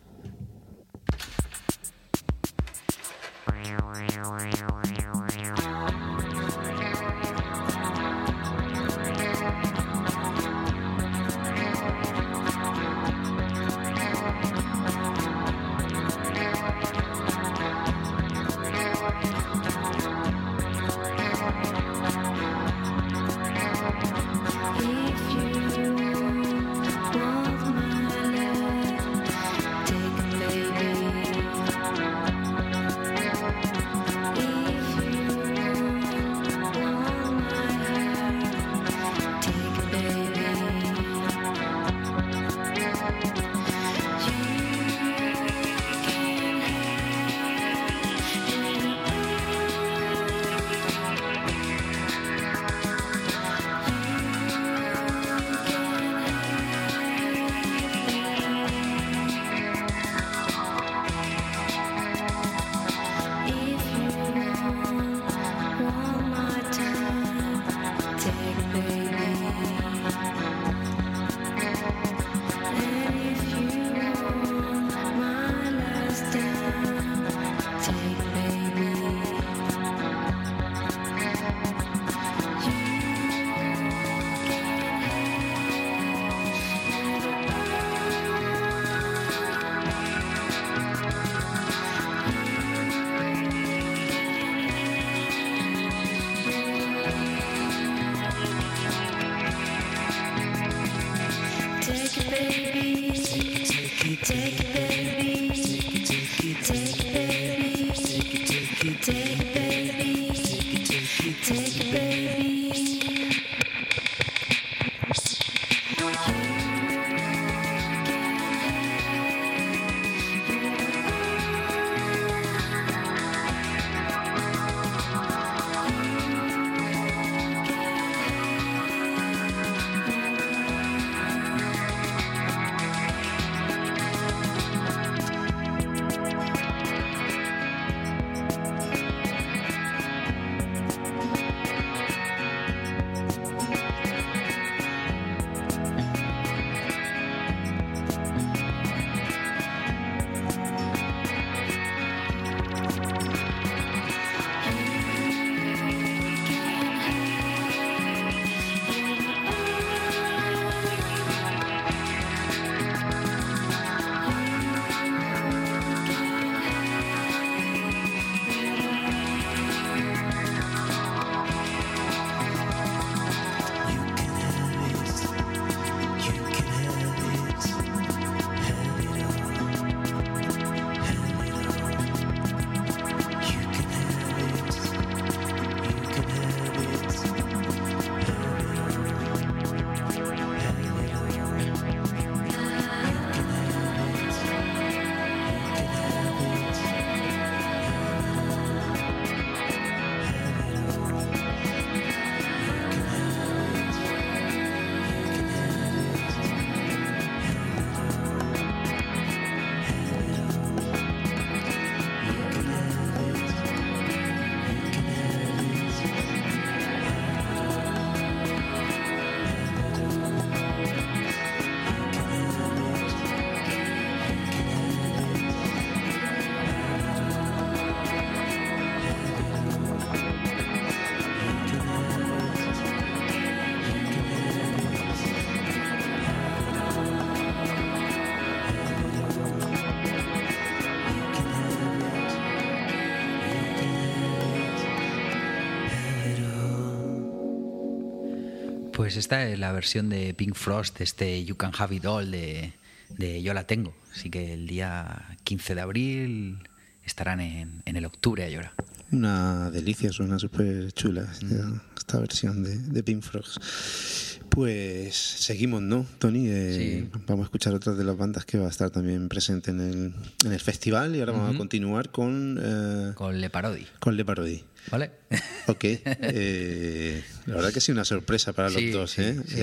Pues 249.07 249.15
esta 249.15 249.47
es 249.47 249.57
la 249.57 249.71
versión 249.71 250.09
de 250.09 250.33
Pink 250.33 250.53
Frost, 250.53 250.99
este 250.99 251.45
You 251.45 251.55
Can 251.55 251.71
Have 251.77 251.95
It 251.95 252.05
All 252.05 252.29
de, 252.29 252.73
de 253.17 253.41
Yo 253.41 253.53
la 253.53 253.65
tengo. 253.65 253.95
Así 254.13 254.29
que 254.29 254.51
el 254.51 254.67
día 254.67 255.37
15 255.45 255.75
de 255.75 255.79
abril 255.79 256.57
estarán 257.05 257.39
en, 257.39 257.83
en 257.85 257.95
el 257.95 258.03
octubre 258.03 258.43
a 258.43 258.49
llorar. 258.49 258.73
Una 259.09 259.71
delicia, 259.71 260.11
suena 260.11 260.37
súper 260.37 260.91
chula 260.91 261.25
esta, 261.31 261.81
esta 261.97 262.19
versión 262.19 262.63
de, 262.63 262.79
de 262.79 263.01
Pink 263.01 263.23
Frogs. 263.23 264.41
Pues 264.49 265.15
seguimos, 265.15 265.81
¿no, 265.81 266.05
Tony? 266.19 266.47
Eh, 266.49 267.09
Vamos 267.27 267.43
a 267.43 267.45
escuchar 267.45 267.73
otras 267.75 267.97
de 267.97 268.03
las 268.03 268.17
bandas 268.17 268.43
que 268.43 268.57
va 268.57 268.65
a 268.65 268.69
estar 268.69 268.89
también 268.89 269.29
presente 269.29 269.71
en 269.71 269.79
el, 269.79 270.13
en 270.43 270.51
el 270.51 270.59
festival 270.59 271.15
y 271.15 271.21
ahora 271.21 271.31
vamos 271.31 271.55
a 271.55 271.57
continuar 271.57 272.11
con... 272.11 272.59
Eh, 272.61 273.13
con 273.15 273.39
Le 273.39 273.49
Parodi. 273.49 273.87
Con 274.01 274.17
Le 274.17 274.25
Parodi. 274.25 274.65
¿Vale? 274.91 275.11
Ok. 275.67 275.83
Eh, 275.83 277.21
la 277.45 277.55
verdad 277.55 277.73
que 277.73 277.81
sí, 277.81 277.91
una 277.91 278.05
sorpresa 278.05 278.53
para 278.53 278.69
los 278.69 278.77
Sí, 278.79 278.89
dos, 278.91 279.19
¿eh? 279.19 279.35
sí, 279.45 279.57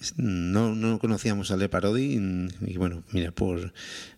sí. 0.00 0.12
no, 0.16 0.74
no 0.74 0.98
conocíamos 0.98 1.50
a 1.50 1.56
Le 1.58 1.68
Parodi 1.68 2.16
y, 2.16 2.72
y 2.72 2.76
bueno, 2.78 3.02
mira, 3.12 3.32
por 3.32 3.72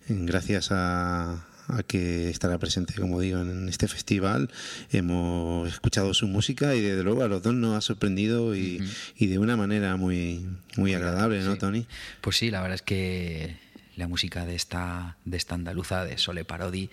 gracias 0.08 0.68
a, 0.70 1.44
a 1.68 1.82
que 1.82 2.30
estará 2.30 2.58
presente, 2.58 2.94
como 2.94 3.20
digo, 3.20 3.40
en 3.40 3.68
este 3.68 3.88
festival, 3.88 4.48
hemos 4.92 5.68
escuchado 5.68 6.14
su 6.14 6.28
música 6.28 6.76
y 6.76 6.80
desde 6.80 7.02
luego 7.02 7.24
a 7.24 7.28
los 7.28 7.42
dos 7.42 7.54
nos 7.54 7.76
ha 7.76 7.80
sorprendido 7.80 8.54
y, 8.54 8.80
y 9.16 9.26
de 9.26 9.38
una 9.38 9.56
manera 9.56 9.96
muy, 9.96 10.46
muy 10.76 10.94
agradable, 10.94 11.40
¿no, 11.42 11.54
Sí. 11.54 11.58
Tony? 11.58 11.86
Pues 12.20 12.36
sí, 12.36 12.50
la 12.52 12.60
verdad 12.62 12.76
es 12.76 12.82
que 12.82 13.56
la 13.96 14.06
música 14.08 14.44
de 14.46 14.54
esta, 14.54 15.16
de 15.24 15.36
esta 15.36 15.54
andaluza, 15.54 16.04
de 16.04 16.18
Sole 16.18 16.44
Parodi, 16.44 16.90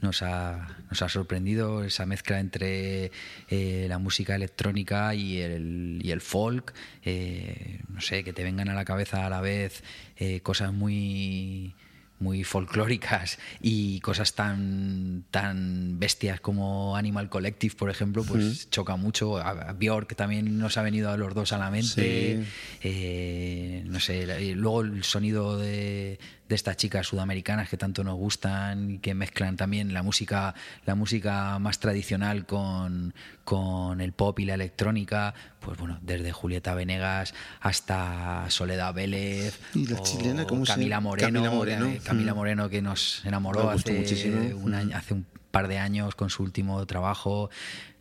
nos 0.00 0.22
ha, 0.22 0.66
nos 0.90 1.02
ha 1.02 1.08
sorprendido 1.08 1.84
esa 1.84 2.06
mezcla 2.06 2.40
entre 2.40 3.10
eh, 3.48 3.86
la 3.88 3.98
música 3.98 4.34
electrónica 4.34 5.14
y 5.14 5.38
el, 5.38 6.00
y 6.02 6.10
el 6.10 6.20
folk. 6.20 6.72
eh, 7.04 7.80
no 7.88 8.00
sé, 8.00 8.24
que 8.24 8.32
te 8.32 8.42
vengan 8.42 8.68
a 8.70 8.74
la 8.74 8.84
cabeza 8.84 9.26
a 9.26 9.30
la 9.30 9.40
vez 9.40 9.82
eh, 10.16 10.40
cosas 10.40 10.72
muy 10.72 11.74
muy 12.18 12.44
folclóricas 12.44 13.38
y 13.60 14.00
cosas 14.00 14.34
tan 14.34 15.24
tan 15.30 15.98
bestias 15.98 16.40
como 16.40 16.96
Animal 16.96 17.28
Collective, 17.28 17.74
por 17.74 17.90
ejemplo, 17.90 18.24
pues 18.24 18.70
choca 18.70 18.96
mucho. 18.96 19.36
A- 19.36 19.74
Björk 19.74 20.16
también 20.16 20.58
nos 20.58 20.78
ha 20.78 20.82
venido 20.82 21.10
a 21.10 21.18
los 21.18 21.34
dos 21.34 21.52
a 21.52 21.58
la 21.58 21.70
mente. 21.70 22.42
Sí. 22.42 22.48
Eh, 22.82 23.82
no 23.84 24.00
sé, 24.00 24.54
luego 24.54 24.80
el 24.80 25.04
sonido 25.04 25.58
de, 25.58 26.18
de 26.48 26.54
estas 26.54 26.76
chicas 26.76 27.06
sudamericanas 27.08 27.68
que 27.68 27.76
tanto 27.76 28.04
nos 28.04 28.14
gustan 28.16 28.90
y 28.92 28.98
que 28.98 29.14
mezclan 29.14 29.56
también 29.56 29.92
la 29.92 30.02
música, 30.02 30.54
la 30.84 30.94
música 30.94 31.58
más 31.58 31.80
tradicional 31.80 32.46
con, 32.46 33.14
con 33.44 34.00
el 34.00 34.12
pop 34.12 34.38
y 34.38 34.44
la 34.44 34.54
electrónica, 34.54 35.34
pues 35.60 35.76
bueno, 35.78 35.98
desde 36.02 36.30
Julieta 36.32 36.74
Venegas 36.74 37.34
hasta 37.60 38.48
Soledad 38.48 38.94
Vélez, 38.94 39.58
Y 39.74 39.86
la 39.86 39.96
o 39.98 40.02
chilena, 40.02 40.46
¿cómo 40.46 40.64
Camila 40.64 41.00
Moreno, 41.00 41.28
Camila 41.42 41.50
Moreno. 41.50 41.86
que- 41.92 41.98
Camila 41.98 42.32
Mm. 42.32 42.36
Moreno 42.36 42.68
que 42.68 42.82
nos 42.82 43.24
enamoró 43.24 43.66
Me 43.66 43.72
gustó 43.74 43.90
hace 43.90 44.00
muchísimo. 44.00 44.56
un 44.58 44.74
año, 44.74 44.96
hace 44.96 45.14
un 45.14 45.26
par 45.50 45.68
de 45.68 45.78
años 45.78 46.14
con 46.14 46.30
su 46.30 46.42
último 46.42 46.84
trabajo. 46.86 47.50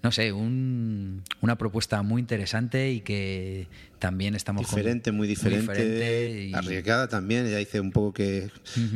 No 0.06 0.12
sé, 0.12 0.32
un- 0.32 1.24
una 1.42 1.58
propuesta 1.58 2.04
muy 2.04 2.20
interesante 2.22 2.92
y 2.92 3.02
que 3.02 3.68
también 3.98 4.36
estamos 4.36 4.68
con- 4.68 4.76
Diferente, 4.76 5.12
muy 5.12 5.28
diferente, 5.28 5.62
diferente 5.74 6.42
y- 6.50 6.54
arriesgada 6.54 7.08
también. 7.08 7.50
Ya 7.50 7.60
hice 7.60 7.80
un 7.80 7.92
poco 7.92 8.14
que, 8.14 8.52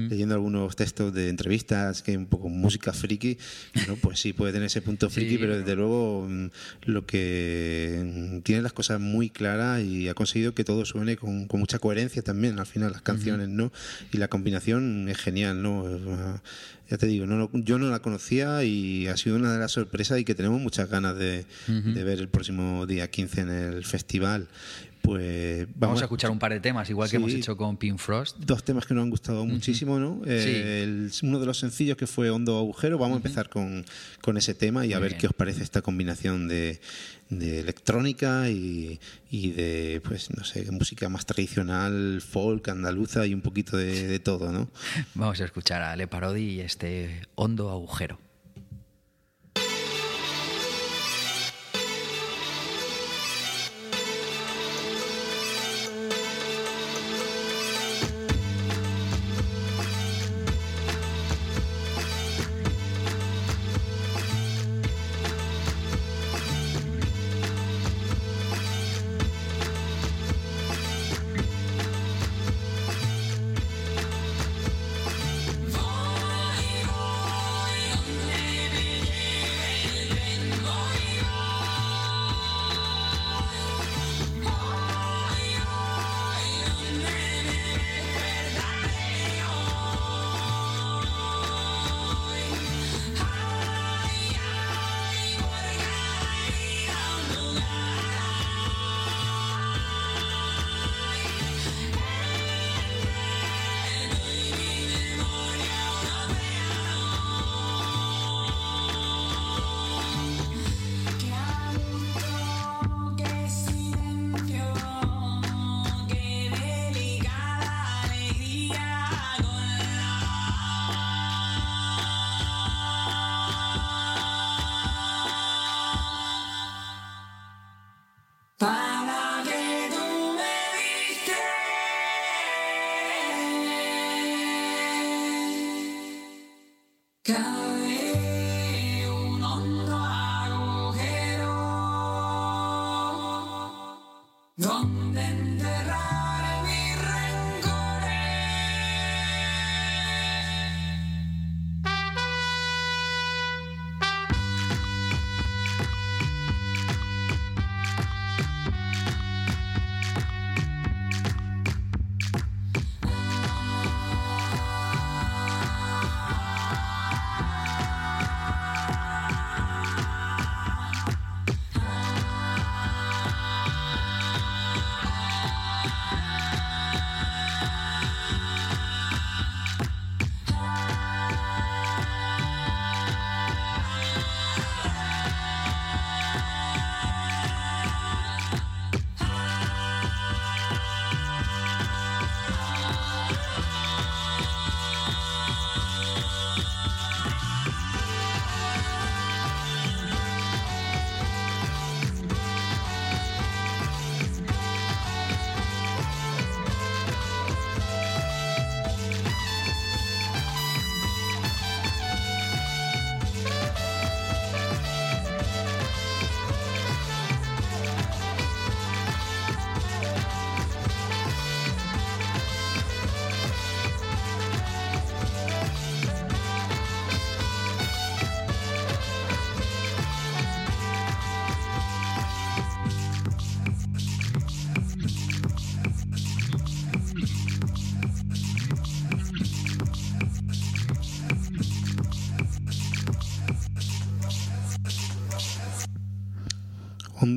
leyendo 0.08 0.36
algunos 0.36 0.76
textos 0.76 1.12
de 1.12 1.30
entrevistas, 1.30 2.04
que 2.04 2.16
un 2.16 2.28
poco 2.28 2.48
música 2.48 2.94
friki, 2.94 3.40
bueno, 3.74 3.98
pues 4.00 4.20
sí, 4.20 4.34
puede 4.34 4.52
tener 4.54 4.68
ese 4.68 4.84
punto 4.84 5.10
friki, 5.10 5.32
Sí, 5.32 5.38
pero 5.40 5.58
desde 5.58 5.76
luego 5.76 6.28
mm, 6.30 6.46
lo 6.84 7.08
que 7.08 8.04
mm, 8.06 8.42
tiene 8.42 8.62
las 8.62 8.74
cosas 8.74 9.00
muy 9.00 9.32
claras 9.32 9.82
y 9.82 10.10
ha 10.10 10.14
conseguido 10.14 10.54
que 10.54 10.64
todo 10.64 10.86
suene 10.86 11.18
con, 11.18 11.48
con 11.48 11.60
mucha 11.60 11.80
coherencia 11.80 12.22
también, 12.22 12.60
al 12.60 12.68
final, 12.68 12.92
las 12.92 13.02
canciones, 13.02 13.50
¿no? 13.50 13.72
Y 14.14 14.18
la 14.18 14.28
combinación 14.28 15.10
es 15.10 15.18
genial, 15.18 15.64
¿no? 15.64 16.40
Ya 16.92 16.98
te 16.98 17.06
digo, 17.06 17.28
no 17.28 17.52
yo 17.54 17.78
no 17.78 17.88
la 17.92 18.00
conocía 18.00 18.64
y 18.64 19.06
ha 19.08 19.16
sido 19.16 19.36
una 19.36 19.54
de 19.54 19.60
las 19.60 19.72
sorpresas 19.74 20.20
y 20.20 20.26
que 20.26 20.34
tenemos 20.34 20.60
muchas 20.60 20.90
ganas 20.90 20.99
de, 21.02 21.46
de 21.68 22.04
ver 22.04 22.20
el 22.20 22.30
próximo 22.30 22.86
día 22.86 23.10
15 23.10 23.42
en 23.42 23.50
el 23.50 23.86
festival. 23.86 24.48
Pues 25.02 25.60
vamos, 25.68 25.76
Vamos 25.80 26.02
a 26.02 26.06
escuchar 26.06 26.30
un 26.30 26.40
par 26.40 26.52
de 26.52 26.60
temas, 26.60 26.90
igual 26.90 27.10
que 27.10 27.16
hemos 27.16 27.32
hecho 27.32 27.56
con 27.56 27.78
Pink 27.78 27.98
Frost. 27.98 28.38
dos 28.38 28.64
temas 28.66 28.86
que 28.86 28.94
nos 28.94 29.04
han 29.04 29.10
gustado 29.10 29.46
muchísimo, 29.46 29.98
¿no? 29.98 30.22
Eh, 30.26 30.84
el- 30.84 31.10
uno 31.24 31.40
de 31.40 31.46
los 31.46 31.58
sencillos 31.58 31.96
que 31.98 32.06
fue 32.06 32.30
Hondo 32.30 32.58
Agujero. 32.60 32.98
Vamos 32.98 33.16
a 33.16 33.18
empezar 33.20 33.50
con, 33.50 33.86
con 34.22 34.38
ese 34.38 34.54
tema 34.54 34.86
y 34.86 34.92
a 34.94 34.98
Muy 34.98 35.04
ver 35.04 35.12
bien. 35.14 35.22
qué 35.22 35.28
os 35.28 35.34
parece 35.34 35.64
esta 35.64 35.82
combinación 35.82 36.48
de, 36.50 36.82
de 37.30 37.60
electrónica 37.62 38.50
y, 38.50 39.00
y 39.32 39.52
de, 39.52 40.02
pues, 40.04 40.30
no 40.38 40.44
sé, 40.44 40.70
música 40.70 41.08
más 41.08 41.26
tradicional, 41.26 42.22
folk, 42.22 42.68
andaluza 42.68 43.26
y 43.26 43.34
un 43.34 43.42
poquito 43.42 43.78
de, 43.78 44.06
de 44.06 44.20
todo, 44.20 44.52
¿no? 44.52 44.70
Vamos 45.16 45.40
a 45.40 45.46
escuchar 45.46 45.82
a 45.82 45.96
Le 45.96 46.08
Parodi 46.08 46.42
y 46.44 46.60
este 46.60 47.22
hondo 47.36 47.70
agujero. 47.72 48.20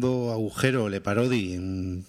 Agujero, 0.05 0.89
Le 0.89 1.01
Parodi, 1.01 1.57
un 1.57 2.01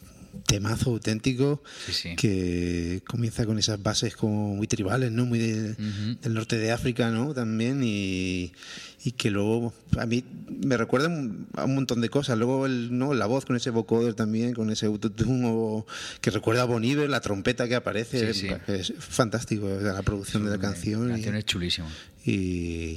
temazo 0.53 0.91
auténtico 0.91 1.63
Sí, 1.85 1.93
sí. 1.93 2.15
que 2.15 3.01
comienza 3.07 3.45
con 3.45 3.57
esas 3.57 3.81
bases 3.81 4.15
como 4.15 4.55
muy 4.55 4.67
tribales, 4.67 5.11
¿no? 5.11 5.25
Muy 5.25 5.39
de- 5.39 5.71
Ujú. 5.71 6.17
del 6.21 6.33
norte 6.33 6.57
de 6.57 6.71
África, 6.71 7.09
¿no? 7.09 7.33
También 7.33 7.81
y, 7.83 8.51
y 9.03 9.11
que 9.13 9.31
luego 9.31 9.73
a 9.97 10.05
mí 10.05 10.23
me 10.63 10.77
recuerda 10.77 11.07
a 11.57 11.65
un 11.65 11.75
montón 11.75 12.01
de 12.01 12.09
cosas. 12.09 12.37
Luego 12.37 12.65
el, 12.65 12.95
¿no? 12.97 13.13
la 13.13 13.25
voz 13.25 13.45
con 13.45 13.55
ese 13.55 13.69
vocoder 13.71 14.13
también, 14.13 14.53
con 14.53 14.69
ese 14.69 14.85
autotune 14.85 15.45
o- 15.47 15.85
que 16.21 16.29
recuerda 16.31 16.61
a 16.61 16.65
Bon 16.65 16.83
Iver, 16.83 17.09
la 17.09 17.19
trompeta 17.21 17.67
que 17.67 17.75
aparece, 17.75 18.33
Sí, 18.33 18.47
es, 18.67 18.93
fantástico 18.99 19.65
o 19.65 19.81
sea, 19.81 19.93
la 19.93 20.01
producción 20.03 20.45
de 20.45 20.51
la 20.51 20.59
canción. 20.59 21.07
La 21.09 21.13
y- 21.13 21.21
canción 21.21 21.35
es 21.35 21.45
chulísima. 21.45 21.87
y, 22.25 22.31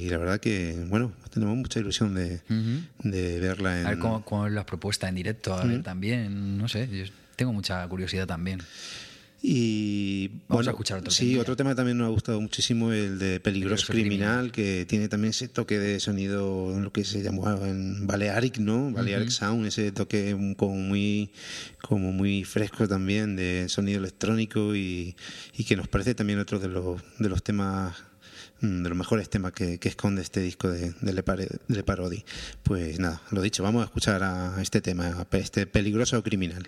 y 0.05 0.09
la 0.09 0.17
verdad 0.17 0.39
que, 0.39 0.75
bueno, 0.87 1.11
tenemos 1.33 1.55
mucha 1.57 1.79
ilusión 1.79 2.13
de, 2.15 2.41
Ujú. 2.49 3.09
de 3.09 3.39
verla 3.39 3.79
en... 3.81 3.85
A 3.85 3.89
ver 3.89 3.99
cómo, 3.99 4.23
cómo 4.23 4.47
es 4.47 4.53
la 4.53 4.65
propuesta 4.65 5.09
en 5.09 5.15
directo, 5.15 5.53
a 5.53 5.63
ver 5.65 5.83
también, 5.83 6.57
no 6.57 6.67
sé, 6.69 6.87
yo 6.91 7.03
tengo 7.37 7.53
mucha 7.53 7.87
curiosidad 7.87 8.27
también. 8.27 8.59
Y 9.41 10.29
Vamos 10.29 10.65
bueno, 10.65 10.69
a 10.69 10.73
escuchar 10.73 10.97
otro 10.97 11.11
Sí, 11.11 11.37
otro 11.37 11.55
tema 11.55 11.75
también 11.75 11.97
nos 11.99 12.07
ha 12.07 12.09
gustado 12.09 12.41
muchísimo, 12.41 12.91
el 12.91 13.19
de 13.19 13.39
Peligroso, 13.39 13.85
Peligroso 13.87 13.93
Criminal, 13.93 14.51
que 14.51 14.85
tiene 14.87 15.07
también 15.09 15.29
ese 15.29 15.47
toque 15.47 15.77
de 15.77 15.99
sonido, 15.99 16.73
en 16.75 16.83
lo 16.83 16.91
que 16.91 17.05
se 17.05 17.21
llamó 17.21 17.47
en 17.65 18.07
Balearic, 18.07 18.57
¿no? 18.57 18.91
Balearic 18.91 19.29
Sound, 19.29 19.67
ese 19.67 19.91
toque 19.91 20.35
como 20.57 20.75
muy, 20.75 21.29
como 21.81 22.11
muy 22.11 22.43
fresco 22.45 22.87
también 22.87 23.35
de 23.35 23.67
sonido 23.69 23.99
electrónico 23.99 24.75
y, 24.75 25.15
y 25.55 25.63
que 25.65 25.75
nos 25.75 25.87
parece 25.87 26.15
también 26.15 26.39
otro 26.39 26.57
de 26.59 26.67
los, 26.69 26.99
de 27.19 27.29
los 27.29 27.43
temas 27.43 27.95
mm, 28.61 28.81
de 28.81 28.89
los 28.89 28.97
mejores 28.97 29.29
temas 29.29 29.53
que, 29.53 29.77
que 29.77 29.87
esconde 29.89 30.23
este 30.23 30.39
disco 30.41 30.67
de, 30.67 30.93
de, 30.99 31.13
Le 31.13 31.21
Pare- 31.23 31.59
Le 31.67 31.83
Parodi. 31.83 32.25
Pues 32.63 32.99
nada, 32.99 33.21
lo 33.29 33.43
dicho, 33.43 33.61
vamos 33.61 33.83
a 33.83 33.85
escuchar 33.85 34.23
a 34.23 34.59
este 34.63 34.81
tema, 34.81 35.27
a 35.31 35.37
este 35.37 35.67
peligroso 35.67 36.21
criminal. 36.23 36.67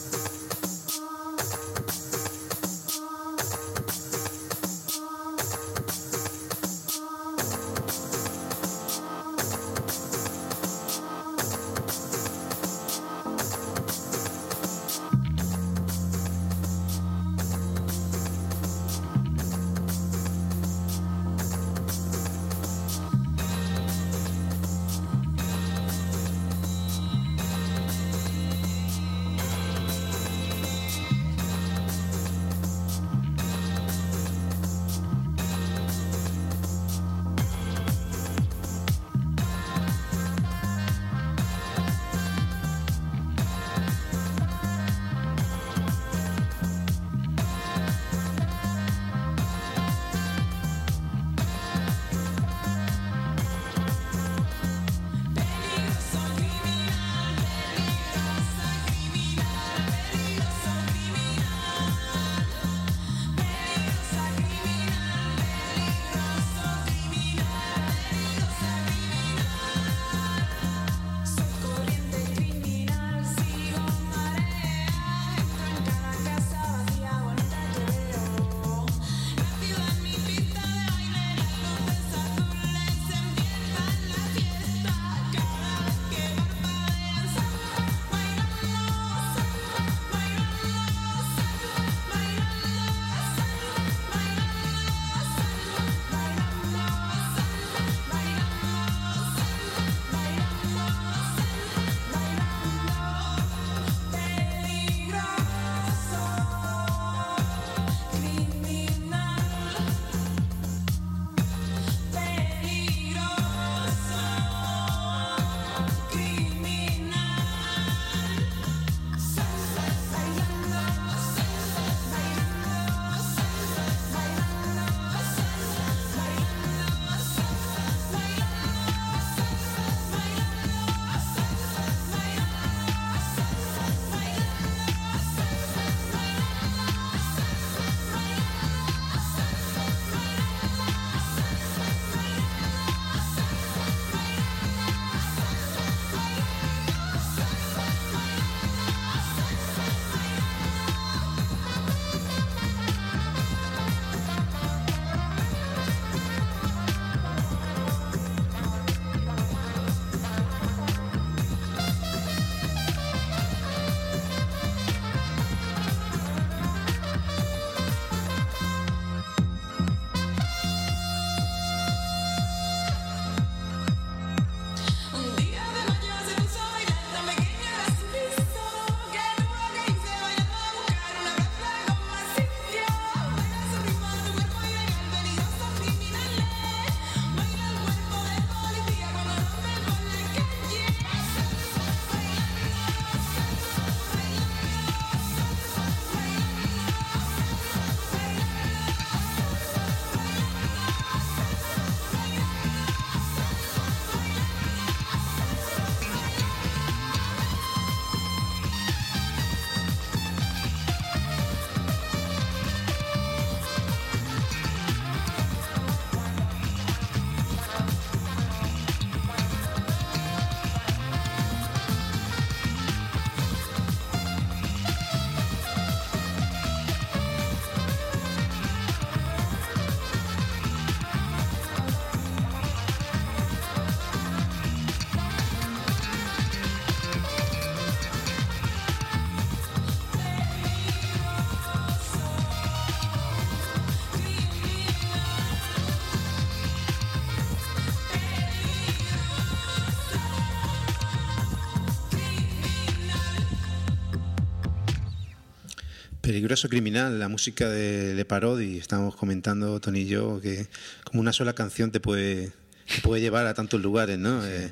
Peligroso 256.51 256.67
Criminal, 256.67 257.17
la 257.17 257.29
música 257.29 257.69
de, 257.69 258.13
de 258.13 258.25
Parodi. 258.25 258.77
Estábamos 258.77 259.15
comentando, 259.15 259.79
Tony 259.79 260.01
y 260.01 260.07
yo, 260.07 260.41
que 260.41 260.67
como 261.05 261.21
una 261.21 261.31
sola 261.31 261.53
canción 261.53 261.91
te 261.91 262.01
puede, 262.01 262.51
te 262.93 262.99
puede 263.01 263.21
llevar 263.21 263.47
a 263.47 263.53
tantos 263.53 263.81
lugares, 263.81 264.19
¿no? 264.19 264.45
Eh, 264.45 264.69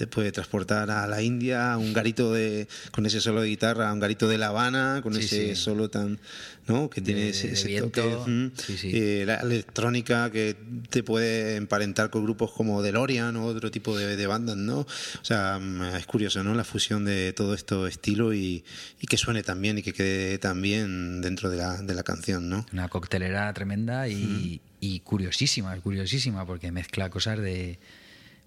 te 0.00 0.06
puede 0.06 0.32
transportar 0.32 0.90
a 0.90 1.06
la 1.06 1.20
India, 1.20 1.74
a 1.74 1.76
un 1.76 1.92
garito 1.92 2.32
de, 2.32 2.66
con 2.90 3.04
ese 3.04 3.20
solo 3.20 3.42
de 3.42 3.48
guitarra, 3.48 3.90
a 3.90 3.92
un 3.92 4.00
garito 4.00 4.28
de 4.28 4.38
La 4.38 4.46
Habana, 4.46 5.00
con 5.02 5.12
Sí, 5.12 5.20
ese 5.20 5.54
sí. 5.54 5.60
solo 5.60 5.90
tan, 5.90 6.18
¿no? 6.66 6.88
Que 6.88 7.02
tiene 7.02 7.20
De- 7.24 7.28
ese, 7.28 7.48
de 7.48 7.52
ese 7.52 7.80
toque. 7.82 8.00
mm. 8.02 8.50
Sí. 8.56 8.90
Eh, 8.94 9.24
la 9.26 9.34
electrónica 9.34 10.30
que 10.30 10.56
te 10.88 11.02
puede 11.02 11.56
emparentar 11.56 12.08
con 12.08 12.24
grupos 12.24 12.50
como 12.50 12.80
DeLorean 12.80 13.36
o 13.36 13.44
otro 13.44 13.70
tipo 13.70 13.94
de, 13.94 14.16
de 14.16 14.26
bandas, 14.26 14.56
¿no? 14.56 14.78
O 14.80 14.86
sea, 15.24 15.58
mm, 15.58 15.96
es 15.96 16.06
curioso, 16.06 16.42
¿no? 16.42 16.54
La 16.54 16.64
fusión 16.64 17.04
de 17.04 17.34
todo 17.34 17.52
esto 17.52 17.86
estilo 17.86 18.32
y, 18.32 18.64
y 19.02 19.06
que 19.06 19.18
suene 19.18 19.42
tan 19.42 19.60
bien 19.60 19.76
y 19.76 19.82
que 19.82 19.92
quede 19.92 20.38
tan 20.38 20.62
bien 20.62 21.20
dentro 21.20 21.50
de 21.50 21.58
la, 21.58 21.76
de 21.82 21.92
la 21.92 22.04
canción, 22.04 22.48
¿no? 22.48 22.64
Una 22.72 22.88
coctelera 22.88 23.52
tremenda 23.52 24.08
y, 24.08 24.62
y 24.80 25.00
curiosísima, 25.00 25.76
curiosísima, 25.82 26.46
porque 26.46 26.72
mezcla 26.72 27.10
cosas 27.10 27.38
de, 27.38 27.78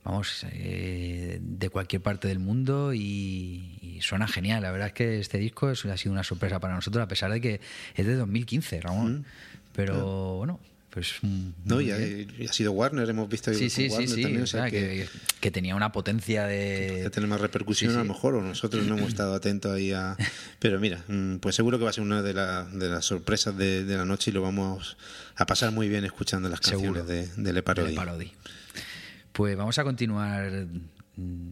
vamos, 0.03 0.45
eh, 0.51 1.39
de 1.41 1.69
cualquier 1.69 2.01
parte 2.01 2.27
del 2.27 2.39
mundo 2.39 2.93
y, 2.93 3.77
y 3.81 3.99
suena 4.01 4.27
genial. 4.27 4.61
La 4.63 4.71
verdad 4.71 4.87
es 4.87 4.93
que 4.93 5.19
este 5.19 5.37
disco 5.37 5.69
es- 5.71 5.85
ha 5.85 5.97
sido 5.97 6.11
una 6.11 6.23
sorpresa 6.23 6.59
para 6.59 6.75
nosotros, 6.75 7.03
a 7.03 7.07
pesar 7.07 7.31
de 7.31 7.39
que 7.41 7.61
es 7.95 8.05
de 8.05 8.15
2015, 8.15 8.81
Ramón. 8.81 9.25
Pero 9.75 10.35
bueno, 10.37 10.59
pues... 10.91 11.13
mm, 11.23 11.49
¿no? 11.65 11.81
Y 11.81 11.89
ha, 11.91 11.97
bien. 11.97 12.27
y 12.37 12.45
ha 12.47 12.53
sido 12.53 12.71
Warner, 12.73 13.09
hemos 13.09 13.27
visto 13.27 13.51
Sí, 13.53 13.69
sí, 13.69 13.87
Warner 13.89 14.07
sí. 14.09 14.21
también, 14.21 14.43
o 14.43 14.47
sea 14.47 14.65
que, 14.65 14.71
que, 14.79 15.07
que 15.39 15.49
tenía 15.51 15.75
una 15.75 15.91
potencia 15.91 16.47
que 16.47 16.53
de... 17.03 17.09
tener 17.09 17.27
más 17.27 17.41
repercusión 17.41 17.95
a 17.95 17.99
lo 17.99 18.05
mejor, 18.05 18.35
o 18.35 18.41
nosotros 18.43 18.85
no 18.85 18.95
hemos 18.97 19.09
estado 19.13 19.33
atentos 19.33 19.71
ahí 19.71 19.91
a... 19.93 20.15
Pero 20.59 20.79
mira, 20.79 21.03
mm, 21.07 21.37
pues 21.37 21.55
seguro 21.55 21.79
que 21.79 21.85
va 21.85 21.89
a 21.89 21.93
ser 21.93 22.03
una 22.03 22.21
de, 22.21 22.33
la- 22.35 22.65
de 22.65 22.87
las 22.89 23.03
sorpresas 23.05 23.57
de, 23.57 23.83
de 23.83 23.97
la 23.97 24.05
noche 24.05 24.29
y 24.29 24.33
lo 24.35 24.43
vamos 24.43 24.95
a 25.35 25.45
pasar 25.47 25.71
muy 25.71 25.89
bien 25.89 26.05
escuchando 26.05 26.49
las 26.49 26.59
Seguro. 26.61 26.93
canciones 27.03 27.35
de, 27.35 27.41
de 27.41 27.53
Le 27.53 27.63
Parodi. 27.63 27.95
Parodi. 27.95 28.31
Pues 29.33 29.55
vamos 29.57 29.77
a 29.79 29.83
continuar 29.83 30.67
mm, 31.17 31.49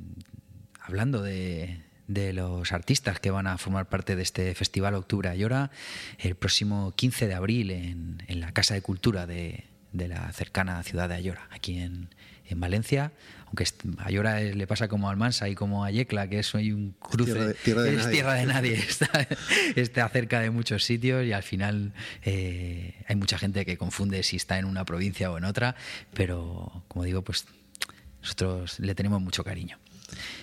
hablando 0.82 1.22
de, 1.24 1.82
de 2.08 2.32
los 2.34 2.72
artistas 2.74 3.20
que 3.20 3.32
van 3.32 3.48
a 3.48 3.58
formar 3.58 3.90
parte 3.90 4.16
de 4.16 4.22
este 4.24 4.54
Festival 4.56 4.94
Octubre 4.96 5.30
Ayora 5.30 5.72
el 6.20 6.36
próximo 6.36 6.94
15 6.96 7.28
de 7.28 7.34
abril 7.34 7.72
en, 7.72 8.24
en 8.28 8.40
la 8.40 8.52
Casa 8.54 8.76
de 8.76 8.82
Cultura 8.82 9.26
de, 9.26 9.66
de 9.94 10.08
la 10.08 10.32
cercana 10.32 10.82
ciudad 10.84 11.10
de 11.10 11.16
Ayora, 11.16 11.48
aquí 11.52 11.80
en, 11.80 12.10
en 12.46 12.60
Valencia. 12.60 13.12
Aunque 13.48 13.66
Ayora 13.98 14.42
eh, 14.42 14.54
le 14.54 14.66
pasa 14.68 14.88
como 14.88 15.10
a 15.10 15.12
Almansa 15.12 15.50
y 15.50 15.56
como 15.56 15.84
a 15.84 15.90
Yecla, 15.92 16.30
que 16.30 16.40
es 16.40 16.54
hoy 16.56 16.72
un 16.72 16.92
cruce. 17.00 17.34
tierra 17.34 17.48
de- 17.48 17.54
tierra 17.56 17.82
de 17.82 17.90
es 17.90 17.98
nadie. 17.98 18.12
tierra 18.14 18.34
de 18.36 18.46
nadie. 18.46 18.74
Está, 18.88 19.28
está 19.76 20.08
cerca 20.10 20.40
de 20.40 20.52
muchos 20.52 20.84
sitios 20.86 21.26
y 21.26 21.34
al 21.34 21.44
final 21.44 21.94
eh, 22.24 23.04
hay 23.08 23.16
mucha 23.16 23.38
gente 23.40 23.66
que 23.66 23.76
confunde 23.78 24.22
si 24.24 24.36
está 24.38 24.58
en 24.60 24.66
una 24.66 24.86
provincia 24.86 25.32
o 25.32 25.38
en 25.40 25.44
otra, 25.46 25.76
pero 26.14 26.84
como 26.88 27.04
digo, 27.04 27.24
pues 27.24 27.46
nosotros 28.22 28.80
le 28.80 28.96
tenemos 28.96 29.22
mucho 29.22 29.44
cariño. 29.44 29.78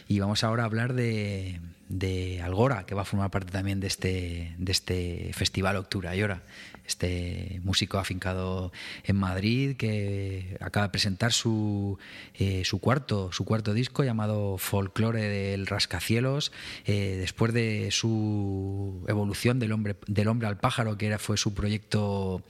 Y 0.06 0.20
vamos 0.20 0.44
ahora 0.44 0.62
a 0.62 0.66
hablar 0.66 0.94
de, 0.94 1.60
de 1.88 2.40
Algora, 2.42 2.84
que 2.86 2.94
va 2.94 3.02
a 3.02 3.04
formar 3.04 3.30
parte 3.30 3.52
también 3.52 3.80
de 3.80 3.86
este, 3.86 4.54
de 4.58 4.72
este 4.72 5.30
festival 5.34 5.76
Octubre 5.76 6.08
Ayora. 6.08 6.42
Este 6.86 7.60
músico 7.64 7.98
afincado 7.98 8.72
en 9.04 9.16
Madrid 9.16 9.76
que 9.76 10.56
acaba 10.58 10.86
de 10.86 10.90
presentar 10.90 11.34
su, 11.34 11.98
eh, 12.32 12.62
su, 12.64 12.80
cuarto, 12.80 13.30
su 13.30 13.44
cuarto 13.44 13.74
disco 13.74 14.04
llamado 14.04 14.56
Folklore 14.56 15.28
del 15.28 15.66
Rascacielos, 15.66 16.50
eh, 16.86 17.16
después 17.20 17.52
de 17.52 17.90
su 17.90 19.04
evolución 19.06 19.58
del 19.58 19.72
hombre, 19.72 19.96
del 20.06 20.28
hombre 20.28 20.48
al 20.48 20.56
pájaro, 20.56 20.96
que 20.96 21.08
era, 21.08 21.18
fue 21.18 21.36
su 21.36 21.52
proyecto 21.52 22.42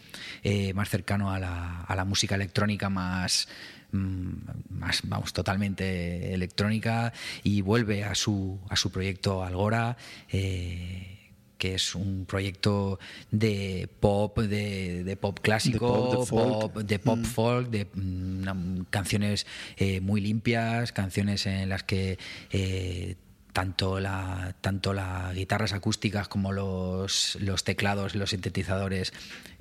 eh, 0.44 0.72
más 0.72 0.88
cercano 0.88 1.32
a 1.32 1.40
la, 1.40 1.80
a 1.82 1.96
la 1.96 2.04
música 2.04 2.36
electrónica 2.36 2.88
más, 2.88 3.48
más, 3.90 5.00
vamos, 5.04 5.32
totalmente 5.32 6.34
electrónica 6.34 7.12
y 7.42 7.62
vuelve 7.62 8.04
a 8.04 8.14
su, 8.14 8.58
a 8.68 8.76
su 8.76 8.90
proyecto 8.90 9.42
Algora, 9.42 9.96
eh, 10.30 11.18
que 11.58 11.74
es 11.74 11.94
un 11.94 12.24
proyecto 12.24 12.98
de 13.30 13.88
pop, 14.00 14.38
de, 14.38 15.04
de 15.04 15.16
pop 15.16 15.38
clásico, 15.40 15.86
De 15.86 16.16
pop, 16.16 16.20
de 16.20 16.26
folk. 16.26 16.72
pop, 16.72 16.76
de 16.76 16.98
pop 16.98 17.24
folk, 17.24 17.70
de 17.70 17.88
mm, 17.92 18.82
canciones 18.90 19.46
eh, 19.76 20.00
muy 20.00 20.20
limpias, 20.20 20.92
canciones 20.92 21.46
en 21.46 21.68
las 21.68 21.82
que 21.82 22.18
eh, 22.50 23.16
tanto 23.52 23.98
la 23.98 24.54
tanto 24.60 24.92
las 24.92 25.34
guitarras 25.34 25.72
acústicas 25.72 26.28
como 26.28 26.52
los, 26.52 27.36
los 27.40 27.64
teclados, 27.64 28.14
los 28.14 28.30
sintetizadores 28.30 29.12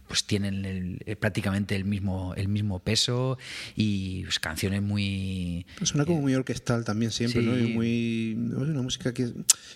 pues 0.07 0.23
tienen 0.25 0.65
el- 0.65 0.99
eh, 1.05 1.15
prácticamente 1.15 1.75
el 1.75 1.85
mismo 1.85 2.33
el 2.35 2.47
mismo 2.47 2.79
peso 2.79 3.37
y 3.75 4.23
pues, 4.23 4.39
canciones 4.39 4.81
muy 4.81 5.65
Pues 5.77 5.89
Suena 5.89 6.05
como 6.05 6.21
muy 6.21 6.33
orquestal 6.35 6.83
también 6.85 7.11
siempre, 7.11 7.41
¿no? 7.41 7.57
Y 7.57 7.67
muy. 7.73 8.33
no 8.37 8.65
sé, 8.65 8.71
una 8.71 8.81
música 8.81 9.13
que. 9.13 9.31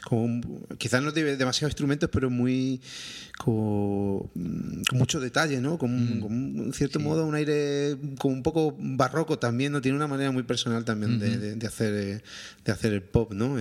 Como, 0.05 0.41
quizás 0.77 1.01
no 1.03 1.11
tiene 1.13 1.35
demasiados 1.37 1.71
instrumentos, 1.71 2.09
pero 2.11 2.29
muy. 2.29 2.81
Como, 3.37 4.29
mm, 4.35 4.83
con 4.89 4.97
mucho 4.99 5.19
detalle, 5.19 5.59
¿no? 5.61 5.77
Con, 5.77 6.17
Mm. 6.17 6.19
con 6.21 6.31
un- 6.33 6.63
en 6.67 6.73
cierto 6.73 6.99
modo, 6.99 7.25
un 7.25 7.35
aire 7.35 7.97
como 8.19 8.35
un 8.35 8.43
poco 8.43 8.75
barroco 8.79 9.39
también, 9.39 9.71
¿no? 9.71 9.81
Tiene 9.81 9.95
una 9.97 10.07
manera 10.07 10.31
muy 10.31 10.43
personal 10.43 10.85
también 10.85 11.19
de, 11.19 11.37
de- 11.37 11.55
de 11.55 11.67
hacer, 11.67 11.93
eh, 11.93 12.21
de 12.65 12.71
hacer 12.71 12.93
el 12.93 13.01
pop, 13.03 13.33
¿no? 13.33 13.59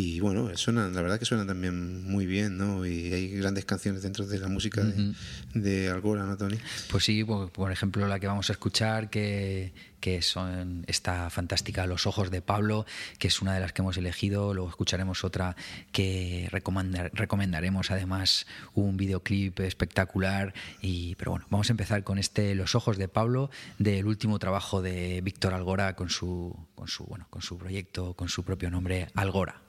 Y, 0.00 0.20
bueno, 0.20 0.56
suenan, 0.56 0.94
la 0.94 1.02
verdad 1.02 1.18
que 1.18 1.24
suenan 1.24 1.48
también 1.48 2.04
muy 2.04 2.24
bien, 2.24 2.56
¿no? 2.56 2.86
Y 2.86 3.12
hay 3.12 3.28
grandes 3.30 3.64
canciones 3.64 4.02
dentro 4.02 4.26
de 4.26 4.38
la 4.38 4.46
música 4.46 4.82
de, 4.84 5.12
de 5.54 5.90
Algora, 5.90 6.22
¿no, 6.24 6.36
Tony? 6.36 6.56
Pues 6.88 7.04
sí, 7.04 7.24
por, 7.24 7.50
por 7.50 7.72
ejemplo, 7.72 8.06
la 8.06 8.20
que 8.20 8.28
vamos 8.28 8.48
a 8.48 8.52
escuchar, 8.52 9.10
que, 9.10 9.72
que 9.98 10.22
son 10.22 10.84
esta 10.86 11.30
fantástica 11.30 11.84
Los 11.86 12.06
Ojos 12.06 12.30
de 12.30 12.40
Pablo, 12.42 12.86
que 13.18 13.26
es 13.26 13.42
una 13.42 13.54
de 13.54 13.60
las 13.60 13.72
que 13.72 13.82
hemos 13.82 13.96
elegido. 13.96 14.54
Luego 14.54 14.70
escucharemos 14.70 15.24
otra 15.24 15.56
que 15.90 16.48
recomendar- 16.52 17.10
recomendaremos, 17.12 17.90
además, 17.90 18.46
un 18.74 18.96
videoclip 18.96 19.58
espectacular. 19.60 20.54
Y, 20.80 21.16
pero 21.16 21.32
bueno, 21.32 21.46
vamos 21.50 21.70
a 21.70 21.72
empezar 21.72 22.04
con 22.04 22.18
este 22.18 22.54
Los 22.54 22.76
Ojos 22.76 22.98
de 22.98 23.08
Pablo, 23.08 23.50
del 23.78 24.06
último 24.06 24.38
trabajo 24.38 24.80
de 24.80 25.20
Víctor 25.22 25.54
Algora 25.54 25.96
con 25.96 26.08
su, 26.08 26.56
con 26.76 26.86
su, 26.86 27.04
bueno, 27.04 27.26
con 27.30 27.42
su 27.42 27.58
proyecto, 27.58 28.14
con 28.14 28.28
su 28.28 28.44
propio 28.44 28.70
nombre, 28.70 29.08
Algora. 29.14 29.67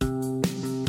Thank 0.00 0.46
you. 0.64 0.83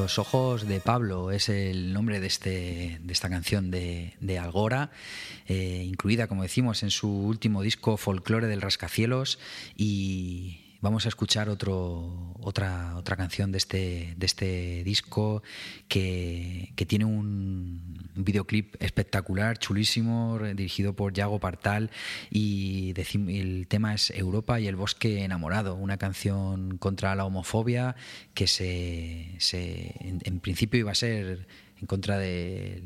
Los 0.00 0.20
ojos 0.20 0.68
de 0.68 0.78
Pablo 0.78 1.32
es 1.32 1.48
el 1.48 1.92
nombre 1.92 2.20
de, 2.20 2.28
este, 2.28 3.00
de 3.02 3.12
esta 3.12 3.28
canción 3.28 3.72
de, 3.72 4.14
de 4.20 4.38
Algora, 4.38 4.92
eh, 5.48 5.82
incluida, 5.84 6.28
como 6.28 6.44
decimos, 6.44 6.84
en 6.84 6.92
su 6.92 7.10
último 7.10 7.62
disco 7.62 7.96
Folklore 7.96 8.46
del 8.46 8.60
Rascacielos. 8.60 9.40
Y 9.76 10.67
vamos 10.80 11.06
a 11.06 11.08
escuchar 11.08 11.48
otro, 11.48 12.34
otra, 12.40 12.94
otra 12.96 13.16
canción 13.16 13.50
de 13.52 13.58
este, 13.58 14.14
de 14.16 14.26
este 14.26 14.84
disco 14.84 15.42
que, 15.88 16.72
que 16.76 16.86
tiene 16.86 17.04
un 17.04 18.08
videoclip 18.14 18.74
espectacular, 18.80 19.58
chulísimo, 19.58 20.38
dirigido 20.54 20.94
por 20.94 21.12
Yago 21.12 21.40
Partal. 21.40 21.90
Y 22.30 22.94
el 23.28 23.66
tema 23.68 23.94
es 23.94 24.10
Europa 24.10 24.60
y 24.60 24.66
el 24.68 24.76
bosque 24.76 25.24
enamorado, 25.24 25.74
una 25.74 25.96
canción 25.98 26.78
contra 26.78 27.14
la 27.14 27.24
homofobia 27.24 27.96
que 28.34 28.46
se, 28.46 29.34
se- 29.38 29.94
en, 30.00 30.20
en 30.24 30.40
principio 30.40 30.80
iba 30.80 30.92
a 30.92 30.94
ser 30.96 31.46
en 31.80 31.86
contra 31.86 32.18
de, 32.18 32.82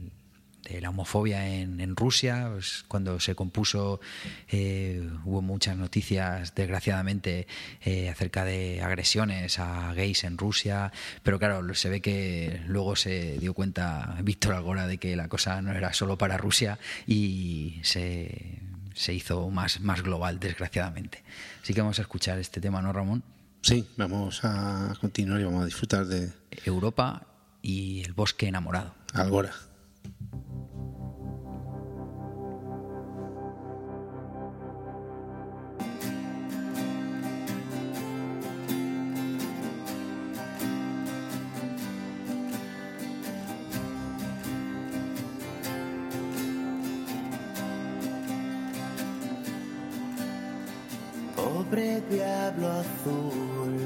de 0.68 0.80
la 0.80 0.90
homofobia 0.90 1.48
en, 1.48 1.80
en 1.80 1.96
Rusia. 1.96 2.50
Pues, 2.52 2.84
cuando 2.88 3.20
se 3.20 3.34
compuso 3.34 4.00
eh, 4.48 5.08
hubo 5.24 5.42
muchas 5.42 5.76
noticias, 5.76 6.54
desgraciadamente, 6.54 7.46
eh, 7.82 8.08
acerca 8.08 8.44
de 8.44 8.82
agresiones 8.82 9.58
a 9.58 9.92
gays 9.94 10.24
en 10.24 10.38
Rusia. 10.38 10.92
Pero 11.22 11.38
claro, 11.38 11.74
se 11.74 11.88
ve 11.88 12.00
que 12.00 12.62
luego 12.66 12.96
se 12.96 13.38
dio 13.38 13.54
cuenta 13.54 14.16
Víctor 14.22 14.54
Algora 14.54 14.86
de 14.86 14.98
que 14.98 15.16
la 15.16 15.28
cosa 15.28 15.60
no 15.62 15.72
era 15.72 15.92
solo 15.92 16.16
para 16.18 16.36
Rusia 16.36 16.78
y 17.06 17.80
se, 17.82 18.60
se 18.94 19.14
hizo 19.14 19.50
más, 19.50 19.80
más 19.80 20.02
global, 20.02 20.38
desgraciadamente. 20.38 21.22
Así 21.62 21.74
que 21.74 21.80
vamos 21.80 21.98
a 21.98 22.02
escuchar 22.02 22.38
este 22.38 22.60
tema, 22.60 22.82
¿no, 22.82 22.92
Ramón? 22.92 23.22
Sí, 23.62 23.86
vamos 23.96 24.40
a 24.42 24.92
continuar 25.00 25.40
y 25.40 25.44
vamos 25.44 25.62
a 25.62 25.66
disfrutar 25.66 26.06
de 26.06 26.32
Europa 26.64 27.26
y 27.62 28.02
el 28.04 28.12
bosque 28.12 28.48
enamorado. 28.48 28.94
Algora. 29.12 29.52
Diablo 51.72 52.68
azul, 52.68 53.80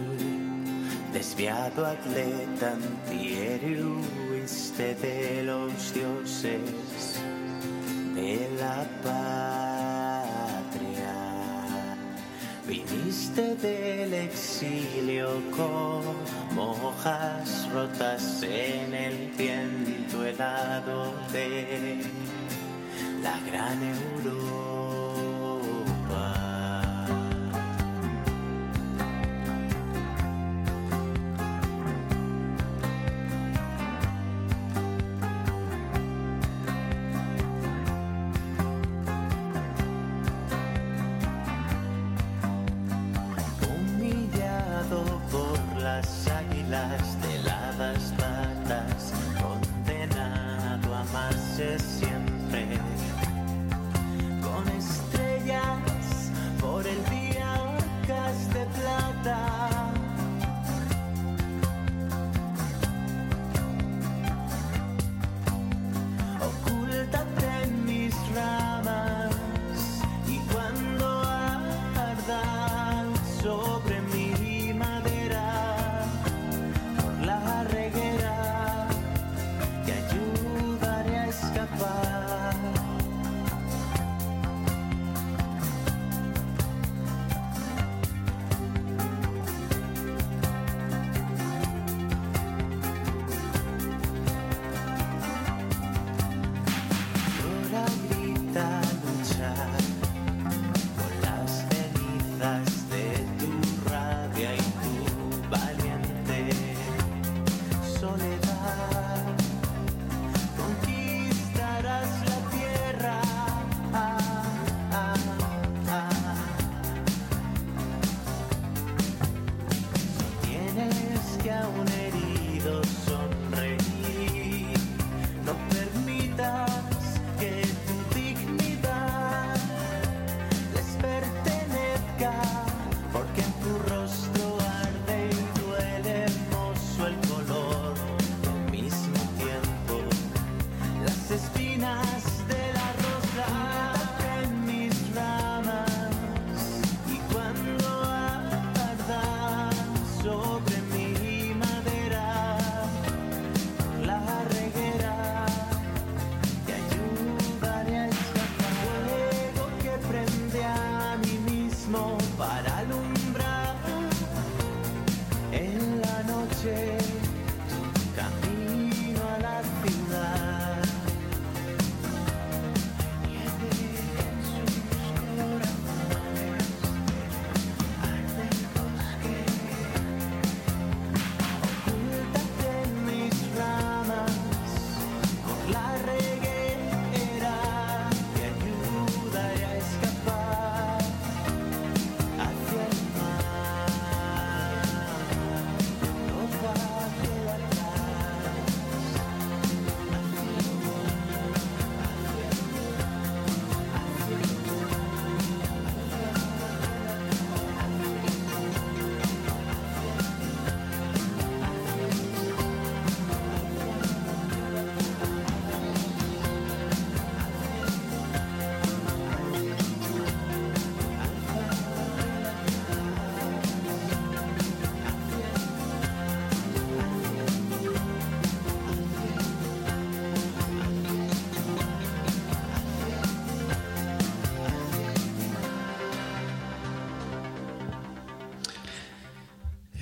desviado 1.12 1.86
atleta 1.86 2.72
antihéroe 2.72 4.44
de 5.00 5.42
los 5.44 5.94
dioses 5.94 7.20
de 8.16 8.50
la 8.58 8.84
patria. 9.04 9.94
Viniste 12.66 13.54
del 13.54 14.14
exilio 14.14 15.40
como 15.56 16.72
hojas 16.88 17.70
rotas 17.72 18.42
en 18.42 18.94
el 18.94 19.30
viento 19.38 20.26
helado 20.26 21.14
de 21.32 22.02
la 23.22 23.38
gran 23.48 23.80
Europa. 23.80 24.75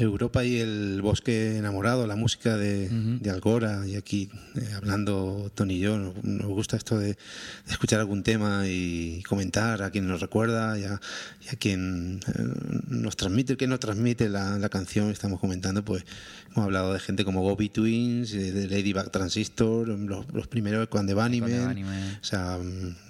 Europa 0.05 0.45
y 0.45 0.59
el 0.59 1.01
bosque 1.03 1.57
enamorado, 1.59 2.07
la 2.07 2.17
música 2.17 2.57
de, 2.57 2.89
de 2.89 3.31
Algora, 3.31 3.87
y 3.87 3.97
aquí 3.97 4.31
eh, 4.57 4.69
hablando 4.77 5.51
Tony 5.55 5.75
y 5.75 5.81
yo, 5.81 5.99
nos, 5.99 6.23
nos 6.25 6.47
gusta 6.49 6.77
esto 6.77 6.99
de, 6.99 7.09
de 7.09 7.17
escuchar 7.69 8.01
algún 8.01 8.23
tema 8.23 8.65
y 8.67 9.23
comentar 9.29 9.83
a 9.83 9.91
quien 9.91 10.07
nos 10.07 10.21
recuerda 10.21 10.79
y 10.79 10.85
a, 10.85 11.01
y 11.45 11.55
a 11.55 11.59
quien 11.59 12.21
eh, 12.27 12.43
nos 12.89 13.17
transmite, 13.17 13.57
que 13.57 13.67
nos 13.67 13.81
transmite 13.81 14.29
la, 14.29 14.59
la 14.59 14.69
canción, 14.69 15.11
estamos 15.11 15.41
comentando, 15.41 15.85
pues 15.85 16.05
hemos 16.53 16.65
hablado 16.65 16.93
de 16.93 17.01
gente 17.01 17.25
como 17.25 17.43
Bobby 17.43 17.69
Twins, 17.69 18.33
de 18.33 18.69
Ladybug 18.69 19.11
Transistor, 19.11 19.89
los, 19.89 20.33
los 20.33 20.47
primeros 20.47 20.89
Bunnymen, 20.91 21.15
Bunnymen. 21.67 22.19
o 22.21 22.25
sea, 22.25 22.59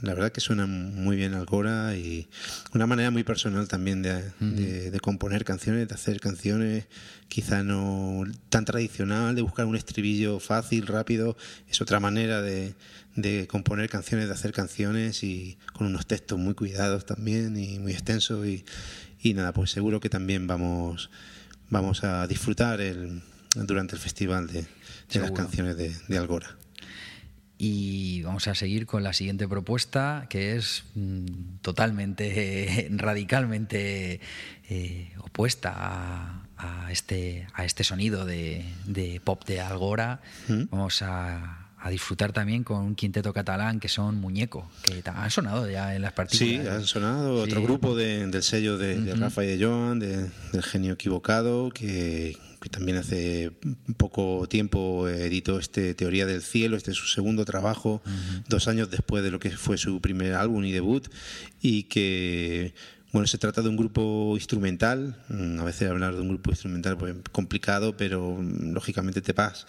la 0.03 0.15
verdad 0.15 0.33
que 0.33 0.41
suena 0.41 0.67
muy 0.67 1.17
bien 1.17 1.35
Algora 1.35 1.97
y 1.97 2.27
una 2.73 2.87
manera 2.87 3.11
muy 3.11 3.25
personal 3.25 3.69
también 3.69 4.03
de 4.03 4.99
componer 5.01 5.45
canciones, 5.45 5.89
de 5.89 5.95
hacer 5.95 6.21
canciones, 6.21 6.84
quizá 7.28 7.62
no 7.62 8.24
tan 8.49 8.64
tradicional, 8.64 9.35
de 9.35 9.43
buscar 9.43 9.66
un 9.66 9.76
estribillo 9.76 10.41
fácil, 10.41 10.87
rápido, 10.87 11.37
es 11.68 11.80
otra 11.80 12.01
manera 12.01 12.43
de, 12.43 12.74
de 13.16 13.47
componer 13.47 13.89
canciones, 13.91 14.28
de 14.28 14.35
hacer 14.35 14.53
canciones 14.53 15.22
y 15.24 15.59
con 15.72 15.87
unos 15.87 16.07
textos 16.07 16.39
muy 16.39 16.55
cuidados 16.55 17.07
también 17.07 17.57
y 17.57 17.78
muy 17.78 17.93
extensos 17.93 18.47
y, 18.47 18.64
y 19.20 19.35
nada, 19.35 19.53
pues 19.53 19.70
seguro 19.70 20.01
que 20.01 20.09
también 20.09 20.47
vamos, 20.47 21.11
vamos 21.70 22.05
a 22.05 22.26
disfrutar 22.26 22.80
el, 22.80 23.22
durante 23.55 23.95
el 23.95 24.01
festival 24.01 24.47
de, 24.47 24.66
de 25.12 25.20
las 25.20 25.30
canciones 25.32 25.76
de, 25.76 25.95
de 26.09 26.18
Algora. 26.18 26.57
Y 27.57 28.22
vamos 28.22 28.49
a 28.49 28.55
seguir 28.55 28.85
con 28.85 29.03
la 29.03 29.12
siguiente 29.12 29.47
propuesta, 29.47 30.26
que 30.28 30.57
es 30.57 30.85
mm, 30.95 31.59
totalmente, 31.62 32.89
radicalmente 32.93 34.20
eh, 34.68 35.12
opuesta 35.18 35.72
a, 35.74 36.44
a 36.57 36.91
este, 36.93 37.47
a 37.55 37.65
este 37.65 37.85
sonido 37.85 38.25
de, 38.25 38.65
de 38.87 39.21
pop 39.23 39.45
de 39.47 39.61
Algora. 39.61 40.21
¿Mm? 40.49 40.65
Vamos 40.71 41.03
a, 41.03 41.69
a 41.79 41.91
disfrutar 41.91 42.33
también 42.33 42.65
con 42.65 42.79
un 42.79 42.95
quinteto 42.95 43.33
catalán 43.33 43.81
que 43.81 43.89
son 43.89 44.17
Muñeco, 44.17 44.71
que 44.83 45.03
han 45.05 45.31
sonado 45.31 45.69
ya 45.69 45.95
en 45.95 46.03
las 46.03 46.13
Sí, 46.13 46.17
partículas. 46.17 46.69
han 46.69 46.87
sonado 46.87 47.35
otro 47.43 47.61
Sí. 47.61 47.65
grupo 47.67 47.95
de- 47.97 48.27
del 48.27 48.43
sello 48.43 48.79
de, 48.79 48.99
de 49.01 49.13
Ujú. 49.13 49.21
Rafa 49.21 49.45
y 49.45 49.57
de 49.57 49.65
Joan, 49.65 49.99
de- 49.99 50.31
del 50.53 50.63
genio 50.63 50.95
equivocado, 50.95 51.69
que, 51.71 52.37
que 52.61 52.69
también 52.71 52.97
hace 52.97 53.51
poco 53.99 54.47
tiempo 54.49 55.07
editó 55.09 55.59
este 55.59 55.93
Teoría 55.93 56.25
del 56.25 56.41
Cielo, 56.41 56.79
este 56.79 56.93
es 56.93 56.97
su 56.97 57.07
segundo 57.07 57.45
trabajo, 57.45 58.01
dos 58.49 58.67
años 58.69 58.91
después 58.91 59.23
de 59.23 59.31
lo 59.31 59.39
que 59.39 59.51
fue 59.51 59.77
su 59.77 60.01
primer 60.01 60.33
álbum 60.33 60.65
y 60.65 60.73
debut, 60.73 61.07
y 61.61 61.83
que 61.85 62.73
bueno, 63.15 63.29
se 63.29 63.39
trata 63.39 63.62
de 63.62 63.69
un 63.69 63.77
grupo 63.77 64.33
instrumental. 64.35 65.17
Mm, 65.29 65.61
A 65.61 65.65
veces 65.65 65.89
hablar 65.89 66.17
de 66.17 66.21
un 66.21 66.29
grupo 66.31 66.51
instrumental 66.51 66.99
pues, 66.99 67.15
es 67.15 67.23
complicado, 67.31 67.97
pero 67.97 68.37
mm, 68.41 68.73
lógicamente 68.73 69.23
te 69.23 69.33
vas 69.33 69.69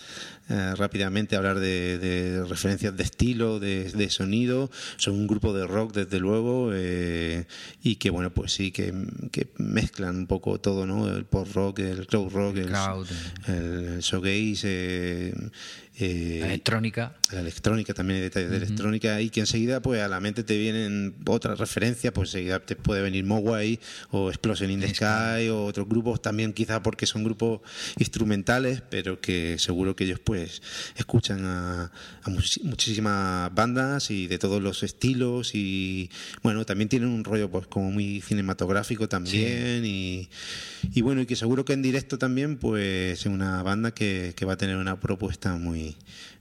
eh, 0.49 0.73
rápidamente 0.75 1.35
a 1.35 1.37
hablar 1.37 1.59
de, 1.59 1.99
de 1.99 2.43
referencias 2.43 2.97
de 2.97 3.03
estilo, 3.03 3.59
de, 3.59 3.91
de 3.91 4.09
sonido. 4.09 4.71
Son 4.97 5.13
un 5.13 5.27
grupo 5.27 5.53
de 5.53 5.67
rock, 5.67 5.93
desde 5.93 6.19
luego, 6.19 6.71
eh, 6.73 7.45
y 7.83 7.97
que, 7.97 8.09
bueno, 8.09 8.31
pues 8.31 8.51
sí, 8.51 8.71
que, 8.71 8.91
que 9.31 9.47
mezclan 9.59 10.15
un 10.17 10.25
poco 10.27 10.59
todo, 10.59 10.87
¿no? 10.87 11.07
El 11.07 11.25
pop 11.25 11.47
rock, 11.53 11.79
el 11.79 12.07
crowd 12.07 12.31
rock, 12.33 12.57
el, 12.57 12.69
el, 13.47 13.53
el 13.93 13.99
shoegaze, 13.99 15.29
eh, 15.29 15.33
eh, 15.97 16.39
La 16.41 16.47
electrónica. 16.47 17.15
la 17.31 17.39
electrónica 17.39 17.93
también 17.93 18.17
hay 18.17 18.23
detalles 18.23 18.51
de 18.51 18.57
electrónica 18.57 19.21
y 19.21 19.29
que 19.29 19.39
enseguida 19.39 19.81
pues 19.81 20.01
a 20.01 20.07
la 20.07 20.19
mente 20.19 20.43
te 20.43 20.57
vienen 20.57 21.15
otras 21.25 21.57
referencias 21.57 22.11
pues 22.11 22.29
enseguida 22.29 22.59
te 22.59 22.75
puede 22.75 23.01
venir 23.01 23.23
Mogwai 23.23 23.79
o 24.11 24.29
Explosion 24.29 24.69
in 24.71 24.81
the 24.81 24.93
Sky 24.93 25.47
o 25.49 25.63
otros 25.63 25.87
grupos 25.87 26.21
también 26.21 26.51
quizá 26.51 26.81
porque 26.83 27.05
son 27.05 27.23
grupos 27.23 27.61
instrumentales 27.97 28.81
pero 28.89 29.21
que 29.21 29.57
seguro 29.57 29.95
que 29.95 30.03
ellos 30.03 30.19
pues 30.19 30.61
escuchan 30.97 31.45
a, 31.45 31.91
muchísimas 32.63 33.53
bandas 33.53 34.11
y 34.11 34.27
de 34.27 34.37
todos 34.37 34.61
los 34.61 34.83
estilos 34.83 35.55
y 35.55 36.09
bueno 36.43 36.65
también 36.65 36.89
tienen 36.89 37.09
un 37.09 37.23
rollo 37.23 37.49
pues 37.49 37.67
como 37.67 37.91
muy 37.91 38.21
cinematográfico 38.21 39.07
también 39.07 39.85
y, 39.85 40.29
y 40.93 41.01
bueno 41.01 41.21
y 41.21 41.25
que 41.25 41.35
seguro 41.35 41.63
que 41.63 41.73
en 41.73 41.81
directo 41.81 42.17
también 42.17 42.57
pues 42.57 43.19
es 43.19 43.25
una 43.25 43.63
banda 43.63 43.93
que, 43.93 44.33
que 44.35 44.45
va 44.45 44.53
a 44.53 44.57
tener 44.57 44.77
una 44.77 44.99
propuesta 44.99 45.55
muy 45.55 45.84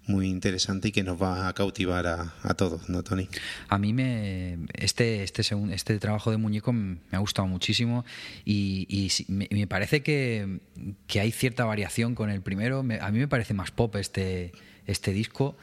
muy 0.07 0.29
interesante 0.29 0.89
y 0.89 0.93
que 0.93 1.03
nos 1.03 1.21
va 1.21 1.49
a 1.49 1.53
cautivar 1.55 2.07
a, 2.07 2.35
a 2.43 2.55
todos, 2.55 2.89
¿no, 2.89 3.03
Tony? 3.03 3.29
A 3.69 3.79
mí 3.79 3.93
me 3.93 4.59
este 4.75 5.23
este 5.25 5.43
este 5.73 5.99
trabajo 5.99 6.31
de 6.31 6.37
muñeco 6.37 6.73
me 6.73 6.99
ha 7.13 7.19
gustado 7.19 7.49
muchísimo 7.49 8.05
y, 8.45 8.87
me, 9.29 9.49
parece 9.67 10.03
que, 10.03 10.61
que 11.07 11.21
hay 11.21 11.33
cierta 11.33 11.65
variación 11.65 12.15
con 12.15 12.29
el 12.31 12.43
primero. 12.43 12.83
Me- 12.83 13.01
a 13.01 13.11
mí 13.11 13.19
me 13.19 13.29
parece 13.29 13.55
más 13.55 13.71
pop 13.71 13.97
este 13.97 14.53
este 14.87 15.13
disco. 15.13 15.57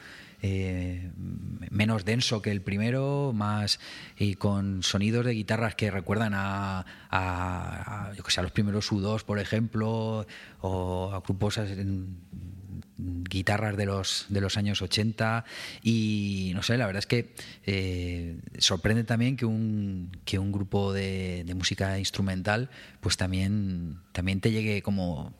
eh, 0.44 1.08
menos 1.70 2.04
denso 2.04 2.42
que 2.42 2.50
el 2.50 2.60
primero, 2.62 3.32
más 3.32 3.78
y 4.18 4.34
con 4.34 4.82
sonidos 4.82 5.24
de 5.24 5.34
guitarras 5.34 5.76
que 5.76 5.88
recuerdan 5.92 6.32
a, 6.34 6.84
a- 7.10 8.10
a 8.10 8.42
los 8.42 8.50
primeros 8.50 8.90
U2, 8.90 9.22
por 9.22 9.38
ejemplo, 9.38 10.26
o 10.60 11.12
a 11.14 11.20
grupos 11.20 11.58
en- 11.58 12.16
guitarras 13.28 13.76
de 13.76 13.86
los 13.86 14.26
de 14.28 14.40
los 14.40 14.56
años 14.56 14.82
80 14.82 15.44
y 15.82 16.52
no 16.54 16.62
sé 16.62 16.76
la 16.76 16.86
verdad 16.86 17.00
es 17.00 17.06
que 17.06 17.34
eh, 17.66 18.38
sorprende 18.58 19.04
también 19.04 19.36
que 19.36 19.46
un 19.46 20.10
que 20.24 20.38
un 20.38 20.52
grupo 20.52 20.92
de, 20.92 21.44
música 21.54 21.98
instrumental 21.98 22.70
pues 23.00 23.16
también 23.16 23.98
también 24.12 24.40
te 24.40 24.50
llegue 24.50 24.82
como 24.82 25.34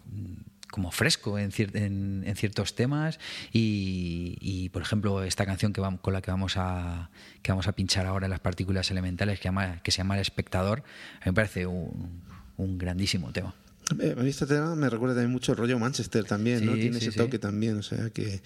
como 0.70 0.90
fresco 0.90 1.38
en, 1.38 1.50
cier- 1.52 1.76
en- 1.76 2.34
ciertos 2.36 2.74
temas 2.74 3.18
y, 3.52 4.70
por 4.72 4.80
ejemplo 4.82 5.22
esta 5.22 5.44
canción 5.44 5.72
que 5.72 5.80
vamos, 5.82 6.00
con 6.00 6.14
la 6.14 6.22
que 6.22 6.30
vamos 6.30 6.54
a 6.56 7.10
que 7.42 7.52
vamos 7.52 7.68
a 7.68 7.72
pinchar 7.72 8.06
ahora 8.06 8.26
en 8.26 8.30
las 8.30 8.40
partículas 8.40 8.90
elementales 8.90 9.38
que, 9.38 9.90
se 9.90 9.98
llama 9.98 10.14
El 10.14 10.20
espectador 10.20 10.80
a 11.20 11.24
mí 11.26 11.26
me 11.26 11.32
parece 11.34 11.66
un, 11.66 12.22
un 12.56 12.78
grandísimo 12.78 13.32
tema 13.32 13.54
A 13.92 14.22
mí 14.22 14.28
este 14.28 14.46
tema 14.46 14.74
me 14.74 14.90
recuerda 14.90 15.14
también 15.14 15.32
mucho 15.32 15.52
el 15.52 15.58
rollo 15.58 15.78
Manchester 15.78 16.24
también, 16.24 16.64
¿no? 16.66 16.74
Tiene 16.74 16.98
sí, 16.98 17.06
ese 17.06 17.12
sí. 17.12 17.18
toque 17.18 17.38
también, 17.38 17.76
o 17.78 17.82
sea 17.82 18.10
que... 18.10 18.40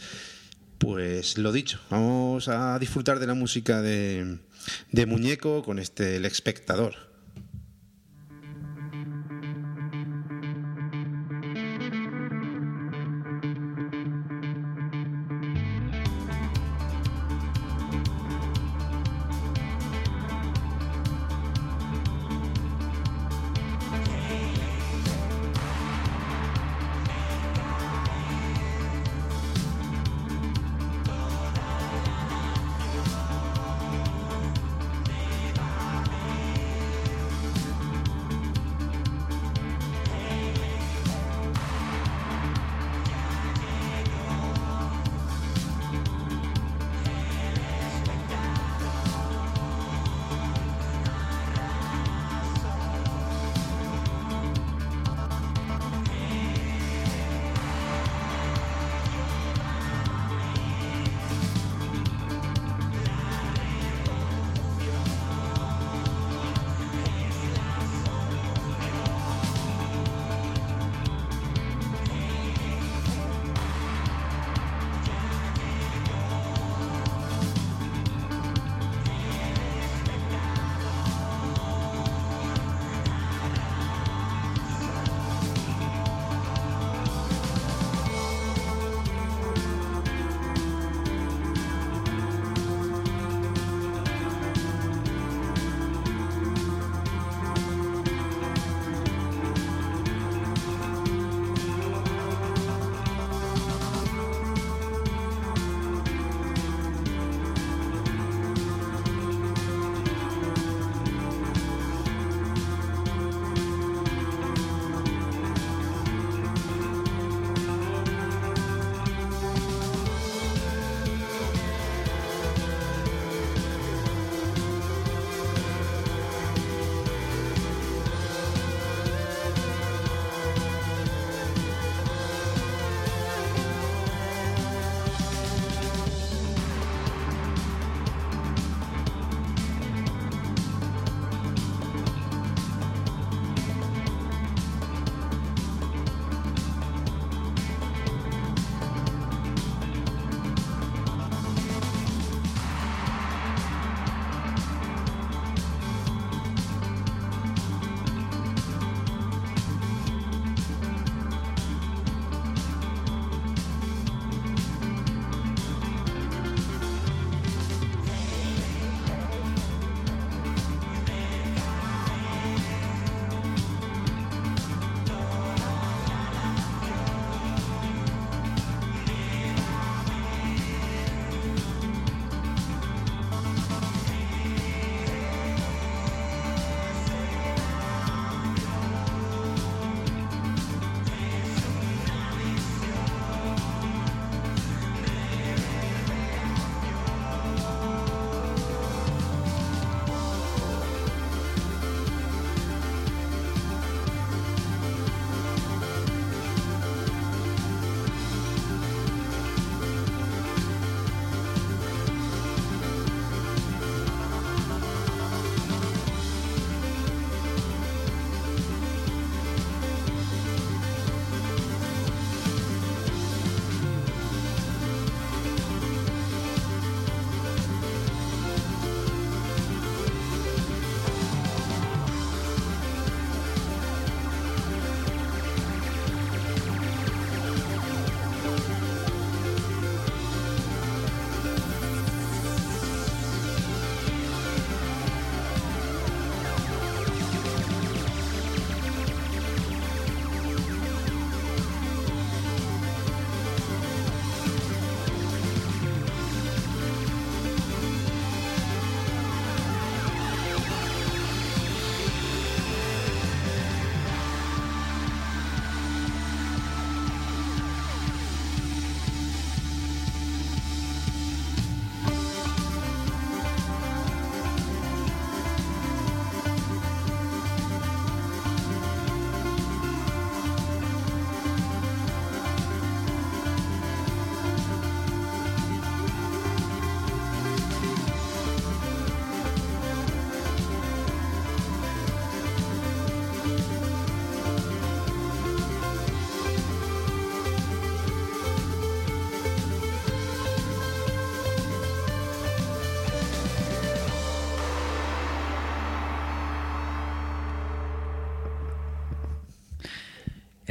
Pues 0.78 1.38
lo 1.38 1.52
dicho, 1.52 1.80
vamos 1.88 2.48
a 2.48 2.78
disfrutar 2.78 3.18
de 3.18 3.26
la 3.26 3.32
música 3.32 3.80
de, 3.80 4.36
de 4.92 5.06
Muñeco 5.06 5.62
con 5.62 5.78
este 5.78 6.16
El 6.16 6.26
Espectador. 6.26 7.05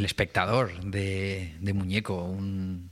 El 0.05 0.09
espectador 0.09 0.81
de, 0.83 1.55
de 1.61 1.73
Muñeco, 1.73 2.25
un, 2.25 2.91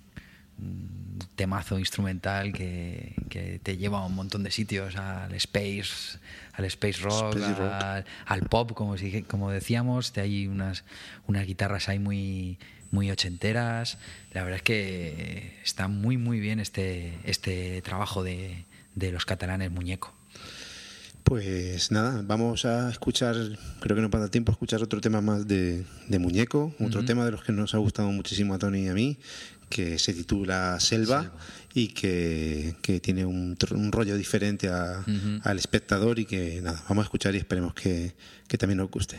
un 0.57 1.19
temazo 1.35 1.77
instrumental 1.77 2.51
que, 2.53 3.13
que 3.29 3.59
te 3.61 3.77
lleva 3.77 3.99
a 3.99 4.05
un 4.07 4.15
montón 4.15 4.41
de 4.41 4.49
sitios, 4.49 4.95
al 4.95 5.31
space, 5.35 6.17
al 6.53 6.65
space 6.65 7.01
rock, 7.03 7.35
Space 7.35 7.53
rock. 7.53 7.71
Al, 7.71 8.05
al 8.25 8.41
pop, 8.49 8.71
como, 8.73 8.97
si- 8.97 9.21
como 9.21 9.51
decíamos, 9.51 10.11
de 10.13 10.21
hay 10.21 10.47
unas, 10.47 10.85
unas 11.27 11.45
guitarras 11.45 11.87
ahí 11.87 11.99
muy, 11.99 12.57
muy 12.89 13.11
ochenteras. 13.11 13.99
La 14.31 14.41
verdad 14.41 14.57
es 14.57 14.63
que 14.63 15.59
está 15.63 15.87
muy 15.87 16.17
muy 16.17 16.39
bien 16.39 16.59
este, 16.59 17.13
este 17.25 17.83
trabajo 17.83 18.23
de, 18.23 18.65
de 18.95 19.11
los 19.11 19.25
catalanes 19.25 19.69
Muñeco. 19.69 20.15
Pues 21.23 21.89
nada, 21.91 22.21
vamos 22.25 22.65
a 22.65 22.89
escuchar, 22.89 23.35
creo 23.79 23.95
que 23.95 24.01
no 24.01 24.09
pasa 24.09 24.29
tiempo, 24.29 24.51
a 24.51 24.53
escuchar 24.53 24.83
otro 24.83 24.99
tema 24.99 25.21
más 25.21 25.47
de, 25.47 25.83
de 26.09 26.19
Muñeco, 26.19 26.75
otro 26.81 27.05
tema 27.05 27.23
de 27.25 27.31
los 27.31 27.43
que 27.43 27.53
nos 27.53 27.73
ha 27.73 27.77
gustado 27.77 28.11
muchísimo 28.11 28.53
a 28.53 28.59
Tony 28.59 28.81
y 28.85 28.87
a 28.89 28.93
mí, 28.93 29.17
que 29.69 29.97
se 29.99 30.13
titula 30.13 30.77
Selva, 30.81 31.31
y 31.73 31.87
que, 31.89 32.75
que 32.81 32.99
tiene 32.99 33.25
un, 33.25 33.57
un 33.71 33.91
rollo 33.91 34.17
diferente 34.17 34.67
a- 34.67 35.03
al 35.43 35.57
espectador 35.57 36.19
y 36.19 36.25
que 36.25 36.61
nada, 36.61 36.83
vamos 36.89 37.03
a 37.03 37.05
escuchar 37.05 37.33
y 37.35 37.37
esperemos 37.37 37.73
que, 37.73 38.13
que 38.47 38.57
también 38.57 38.77
nos 38.79 38.91
guste. 38.91 39.17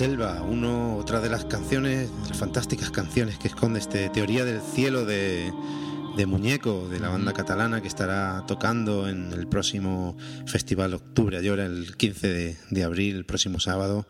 Selva, 0.00 0.40
uno, 0.40 0.96
otra 0.96 1.20
de 1.20 1.28
las 1.28 1.44
canciones, 1.44 2.10
de 2.22 2.28
las 2.30 2.38
fantásticas 2.38 2.90
canciones 2.90 3.36
que 3.36 3.48
esconde 3.48 3.80
este 3.80 4.08
Teoría 4.08 4.46
del 4.46 4.62
Cielo 4.62 5.04
de, 5.04 5.52
de 6.16 6.24
Muñeco, 6.24 6.88
de 6.88 6.98
la 7.00 7.10
banda 7.10 7.34
catalana 7.34 7.82
que 7.82 7.88
estará 7.88 8.44
tocando 8.46 9.10
en 9.10 9.30
el 9.30 9.46
próximo 9.46 10.16
Festival 10.46 10.94
Octubre 10.94 11.36
Ayora, 11.36 11.66
el 11.66 11.98
15 11.98 12.28
de, 12.28 12.56
de 12.70 12.82
abril, 12.82 13.14
el 13.14 13.26
próximo 13.26 13.60
sábado, 13.60 14.06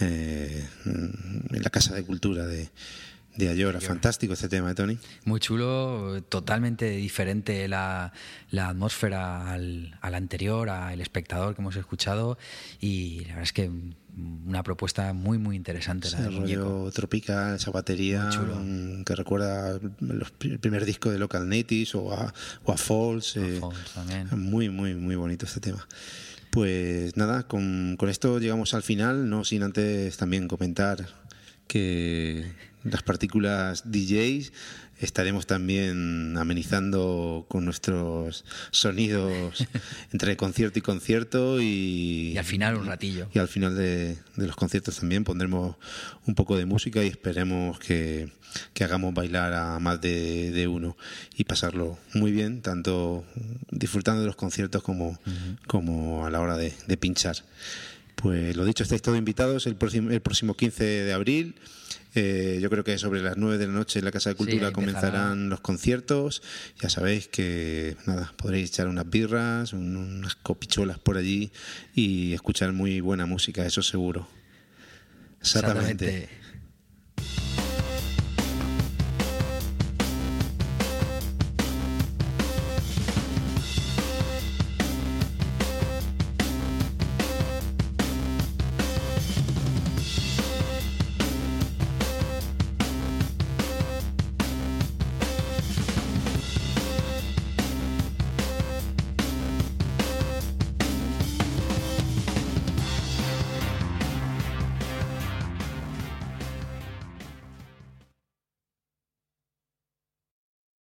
eh, 0.00 0.64
en 0.84 1.62
la 1.64 1.70
Casa 1.70 1.96
de 1.96 2.04
Cultura 2.04 2.46
de, 2.46 2.70
de 3.34 3.48
Ayora. 3.48 3.80
Fantástico 3.80 4.34
este 4.34 4.48
tema, 4.48 4.70
¿eh, 4.70 4.74
Tony? 4.76 4.98
Muy 5.24 5.40
chulo, 5.40 6.22
totalmente 6.28 6.88
diferente 6.90 7.66
la, 7.66 8.12
la 8.50 8.68
atmósfera 8.68 9.50
al, 9.50 9.98
al 10.00 10.14
anterior, 10.14 10.70
al 10.70 11.00
espectador 11.00 11.56
que 11.56 11.60
hemos 11.60 11.74
escuchado 11.74 12.38
y 12.80 13.22
la 13.22 13.30
verdad 13.30 13.42
es 13.42 13.52
que 13.52 13.70
una 14.16 14.62
propuesta 14.62 15.12
muy 15.12 15.38
muy 15.38 15.56
interesante 15.56 16.10
la 16.10 16.20
de 16.22 16.30
Muñeco. 16.30 16.62
rollo 16.62 16.90
tropical, 16.92 17.56
esa 17.56 17.70
batería 17.70 18.30
mm, 18.30 19.04
que 19.04 19.14
recuerda 19.16 19.78
los, 20.00 20.32
el 20.40 20.58
primer 20.58 20.84
disco 20.84 21.10
de 21.10 21.18
Local 21.18 21.48
Natives 21.48 21.94
o 21.94 22.12
a, 22.12 22.32
o 22.64 22.72
a 22.72 22.76
Falls. 22.76 23.36
eh, 23.36 23.60
Falls. 23.60 24.32
Muy, 24.36 24.68
muy, 24.68 24.94
muy 24.94 25.16
bonito 25.16 25.46
este 25.46 25.60
tema. 25.60 25.86
Pues 26.50 27.16
nada, 27.16 27.48
con, 27.48 27.96
con 27.98 28.08
esto 28.08 28.38
llegamos 28.38 28.74
al 28.74 28.82
final, 28.84 29.28
no 29.28 29.44
sin 29.44 29.64
antes 29.64 30.16
también 30.16 30.46
comentar 30.46 31.04
que 31.66 32.52
las 32.84 33.02
partículas 33.02 33.90
DJs 33.90 34.52
estaremos 35.04 35.46
también 35.46 36.36
amenizando 36.38 37.46
con 37.48 37.64
nuestros 37.64 38.44
sonidos 38.70 39.66
entre 40.12 40.36
concierto 40.36 40.78
y 40.78 40.82
concierto 40.82 41.60
y, 41.60 42.32
Y 42.34 42.38
al 42.38 42.44
final 42.44 42.76
un 42.76 42.86
ratillo. 42.86 43.28
y 43.32 43.38
al 43.38 43.48
final 43.48 43.76
de, 43.76 44.16
de 44.36 44.46
los 44.46 44.56
conciertos 44.56 44.98
también 44.98 45.24
pondremos 45.24 45.76
un 46.26 46.34
poco 46.34 46.56
de 46.56 46.66
música 46.66 47.02
y 47.04 47.08
esperemos 47.08 47.78
que, 47.78 48.30
que 48.72 48.84
hagamos 48.84 49.14
bailar 49.14 49.52
a 49.52 49.78
más 49.78 50.00
de, 50.00 50.50
de 50.50 50.66
uno 50.68 50.96
y 51.36 51.44
pasarlo 51.44 51.98
muy 52.14 52.32
bien, 52.32 52.62
tanto 52.62 53.24
disfrutando 53.70 54.20
de 54.22 54.26
los 54.26 54.36
conciertos 54.36 54.82
como, 54.82 55.18
como 55.66 56.26
a 56.26 56.30
la 56.30 56.40
hora 56.40 56.56
de, 56.56 56.72
de 56.86 56.96
pinchar. 56.96 57.36
Pues 58.16 58.56
lo 58.56 58.64
dicho, 58.64 58.82
estáis 58.84 59.02
todos 59.02 59.18
invitados 59.18 59.66
el 59.66 59.76
próximo, 59.76 60.10
el 60.10 60.20
próximo 60.20 60.54
15 60.54 60.84
de 60.84 61.12
abril. 61.12 61.56
Eh, 62.14 62.58
yo 62.62 62.70
creo 62.70 62.84
que 62.84 62.96
sobre 62.98 63.22
las 63.22 63.36
9 63.36 63.58
de 63.58 63.66
la 63.66 63.72
noche 63.72 63.98
en 63.98 64.04
la 64.04 64.12
Casa 64.12 64.30
de 64.30 64.36
Cultura 64.36 64.68
comenzarán 64.72 65.48
los 65.48 65.60
conciertos. 65.60 66.42
Ya 66.80 66.88
sabéis 66.88 67.26
que 67.28 67.96
nada, 68.06 68.32
podréis 68.36 68.70
echar 68.70 68.86
unas 68.88 69.08
birras, 69.10 69.72
un- 69.72 69.96
unas 69.96 70.36
copichuelas 70.36 70.98
por 70.98 71.16
allí 71.16 71.50
y 71.94 72.32
escuchar 72.32 72.72
muy 72.72 73.00
buena 73.00 73.26
música, 73.26 73.66
eso 73.66 73.82
seguro. 73.82 74.28
Exactamente. 75.40 76.04
Exactamente. 76.06 76.43